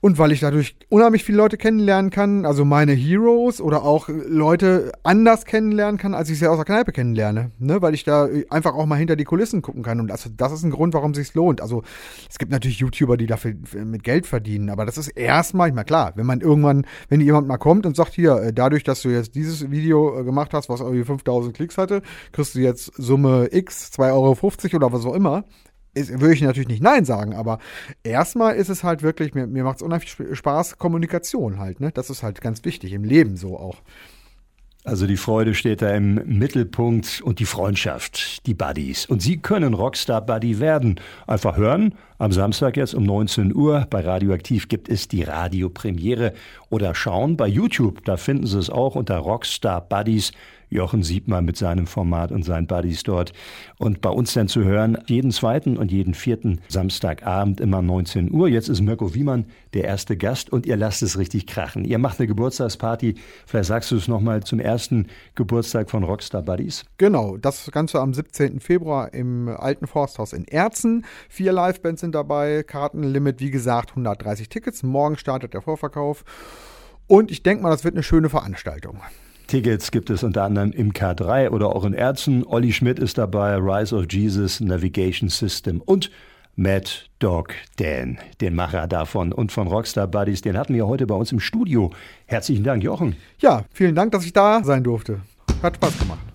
Und 0.02 0.18
weil 0.18 0.32
ich 0.32 0.40
dadurch 0.40 0.74
unheimlich 0.88 1.22
viele 1.22 1.38
Leute 1.38 1.56
kennenlernen 1.56 2.10
kann, 2.10 2.44
also 2.44 2.64
meine 2.64 2.90
Heroes 2.90 3.60
oder 3.60 3.84
auch 3.84 4.08
Leute 4.08 4.90
anders 5.04 5.44
kennenlernen 5.44 5.96
kann, 5.96 6.12
als 6.12 6.28
ich 6.28 6.40
sie 6.40 6.48
aus 6.48 6.56
der 6.56 6.64
Kneipe 6.64 6.90
kennenlerne. 6.90 7.52
Ne? 7.60 7.80
Weil 7.82 7.94
ich 7.94 8.02
da 8.02 8.28
einfach 8.50 8.74
auch 8.74 8.84
mal 8.84 8.96
hinter 8.96 9.14
die 9.14 9.22
Kulissen 9.22 9.62
gucken 9.62 9.84
kann. 9.84 10.00
Und 10.00 10.08
das, 10.08 10.28
das 10.36 10.50
ist 10.50 10.64
ein 10.64 10.72
Grund, 10.72 10.92
warum 10.94 11.12
es 11.12 11.18
sich 11.18 11.34
lohnt. 11.34 11.60
Also 11.60 11.84
es 12.28 12.38
gibt 12.38 12.50
natürlich 12.50 12.80
YouTuber, 12.80 13.16
die 13.16 13.26
dafür 13.26 13.54
mit 13.84 14.02
Geld 14.02 14.26
verdienen, 14.26 14.70
aber 14.70 14.86
das 14.86 14.98
ist 14.98 15.06
erstmal, 15.06 15.68
ich 15.68 15.74
meine, 15.74 15.84
klar, 15.84 16.12
wenn 16.16 16.26
man 16.26 16.40
irgendwann, 16.40 16.84
wenn 17.08 17.20
jemand 17.20 17.46
mal 17.46 17.58
kommt 17.58 17.86
und 17.86 17.94
sagt, 17.94 18.12
hier, 18.12 18.42
äh, 18.42 18.52
dadurch, 18.52 18.82
dass 18.82 19.02
du 19.02 19.08
jetzt 19.08 19.36
dieses 19.36 19.70
Video 19.70 20.18
äh, 20.18 20.24
gemacht 20.24 20.52
hast, 20.52 20.68
was 20.68 20.80
irgendwie 20.80 21.04
5000 21.04 21.54
Klicks 21.54 21.78
hatte, 21.78 22.02
kriegst 22.32 22.56
du 22.56 22.58
jetzt 22.58 22.92
Summe 22.96 23.50
X, 23.52 23.92
2,50 23.96 24.02
Euro 24.12 24.76
oder 24.76 24.92
was 24.92 25.06
auch 25.06 25.14
immer, 25.14 25.44
ist, 25.94 26.20
würde 26.20 26.34
ich 26.34 26.42
natürlich 26.42 26.68
nicht 26.68 26.82
Nein 26.82 27.04
sagen, 27.04 27.34
aber 27.34 27.58
erstmal 28.02 28.56
ist 28.56 28.68
es 28.68 28.84
halt 28.84 29.02
wirklich, 29.02 29.34
mir, 29.34 29.46
mir 29.46 29.64
macht 29.64 29.76
es 29.76 29.82
unheimlich 29.82 30.16
Spaß, 30.32 30.78
Kommunikation 30.78 31.58
halt, 31.58 31.80
ne? 31.80 31.90
Das 31.92 32.10
ist 32.10 32.22
halt 32.22 32.40
ganz 32.40 32.64
wichtig, 32.64 32.92
im 32.92 33.04
Leben 33.04 33.36
so 33.36 33.58
auch. 33.58 33.82
Also 34.84 35.06
die 35.06 35.16
Freude 35.16 35.54
steht 35.54 35.80
da 35.80 35.94
im 35.94 36.14
Mittelpunkt 36.26 37.20
und 37.22 37.38
die 37.38 37.44
Freundschaft, 37.44 38.44
die 38.48 38.54
Buddies. 38.54 39.06
Und 39.06 39.22
Sie 39.22 39.38
können 39.38 39.74
Rockstar 39.74 40.20
Buddy 40.26 40.58
werden. 40.58 40.98
Einfach 41.28 41.56
hören. 41.56 41.94
Am 42.18 42.32
Samstag 42.32 42.76
jetzt 42.76 42.92
um 42.92 43.04
19 43.04 43.54
Uhr 43.54 43.86
bei 43.88 44.00
Radioaktiv 44.00 44.66
gibt 44.66 44.88
es 44.88 45.06
die 45.06 45.22
Radiopremiere. 45.22 46.32
Oder 46.68 46.96
schauen 46.96 47.36
bei 47.36 47.46
YouTube, 47.46 48.04
da 48.04 48.16
finden 48.16 48.48
Sie 48.48 48.58
es 48.58 48.70
auch 48.70 48.96
unter 48.96 49.18
Rockstar 49.18 49.82
Buddies. 49.82 50.32
Jochen 50.72 51.02
Siebmann 51.02 51.44
mit 51.44 51.56
seinem 51.56 51.86
Format 51.86 52.32
und 52.32 52.44
seinen 52.44 52.66
Buddies 52.66 53.02
dort. 53.02 53.32
Und 53.78 54.00
bei 54.00 54.10
uns 54.10 54.32
dann 54.32 54.48
zu 54.48 54.64
hören, 54.64 54.98
jeden 55.06 55.30
zweiten 55.30 55.76
und 55.76 55.92
jeden 55.92 56.14
vierten 56.14 56.60
Samstagabend 56.68 57.60
immer 57.60 57.82
19 57.82 58.32
Uhr. 58.32 58.48
Jetzt 58.48 58.68
ist 58.68 58.80
Mirko 58.80 59.14
Wiemann 59.14 59.46
der 59.74 59.84
erste 59.84 60.16
Gast 60.16 60.50
und 60.50 60.66
ihr 60.66 60.76
lasst 60.76 61.02
es 61.02 61.18
richtig 61.18 61.46
krachen. 61.46 61.84
Ihr 61.84 61.98
macht 61.98 62.18
eine 62.18 62.26
Geburtstagsparty. 62.26 63.14
Vielleicht 63.46 63.68
sagst 63.68 63.90
du 63.90 63.96
es 63.96 64.08
nochmal 64.08 64.42
zum 64.42 64.60
ersten 64.60 65.06
Geburtstag 65.34 65.90
von 65.90 66.04
Rockstar 66.04 66.42
Buddies. 66.42 66.84
Genau, 66.98 67.36
das 67.36 67.70
Ganze 67.70 68.00
am 68.00 68.14
17. 68.14 68.60
Februar 68.60 69.12
im 69.12 69.48
Alten 69.48 69.86
Forsthaus 69.86 70.32
in 70.32 70.46
Erzen. 70.46 71.04
Vier 71.28 71.52
Livebands 71.52 72.00
sind 72.00 72.14
dabei. 72.14 72.62
Kartenlimit, 72.62 73.40
wie 73.40 73.50
gesagt, 73.50 73.90
130 73.90 74.48
Tickets. 74.48 74.82
Morgen 74.82 75.16
startet 75.16 75.54
der 75.54 75.62
Vorverkauf. 75.62 76.24
Und 77.06 77.30
ich 77.30 77.42
denke 77.42 77.62
mal, 77.62 77.70
das 77.70 77.84
wird 77.84 77.94
eine 77.94 78.02
schöne 78.02 78.30
Veranstaltung. 78.30 79.00
Tickets 79.52 79.90
gibt 79.90 80.08
es 80.08 80.22
unter 80.22 80.44
anderem 80.44 80.72
im 80.72 80.94
K3 80.94 81.50
oder 81.50 81.76
auch 81.76 81.84
in 81.84 81.92
Erzen. 81.92 82.42
Olli 82.46 82.72
Schmidt 82.72 82.98
ist 82.98 83.18
dabei, 83.18 83.56
Rise 83.56 83.94
of 83.94 84.06
Jesus, 84.10 84.60
Navigation 84.60 85.28
System 85.28 85.82
und 85.82 86.10
Mad 86.56 86.88
Dog 87.18 87.52
Dan, 87.76 88.16
den 88.40 88.54
Macher 88.54 88.86
davon 88.86 89.30
und 89.30 89.52
von 89.52 89.68
Rockstar 89.68 90.06
Buddies. 90.06 90.40
Den 90.40 90.56
hatten 90.56 90.72
wir 90.72 90.86
heute 90.86 91.06
bei 91.06 91.14
uns 91.14 91.32
im 91.32 91.40
Studio. 91.40 91.90
Herzlichen 92.24 92.64
Dank, 92.64 92.82
Jochen. 92.82 93.14
Ja, 93.40 93.66
vielen 93.74 93.94
Dank, 93.94 94.12
dass 94.12 94.24
ich 94.24 94.32
da 94.32 94.64
sein 94.64 94.84
durfte. 94.84 95.20
Hat 95.62 95.76
Spaß 95.76 95.98
gemacht. 95.98 96.31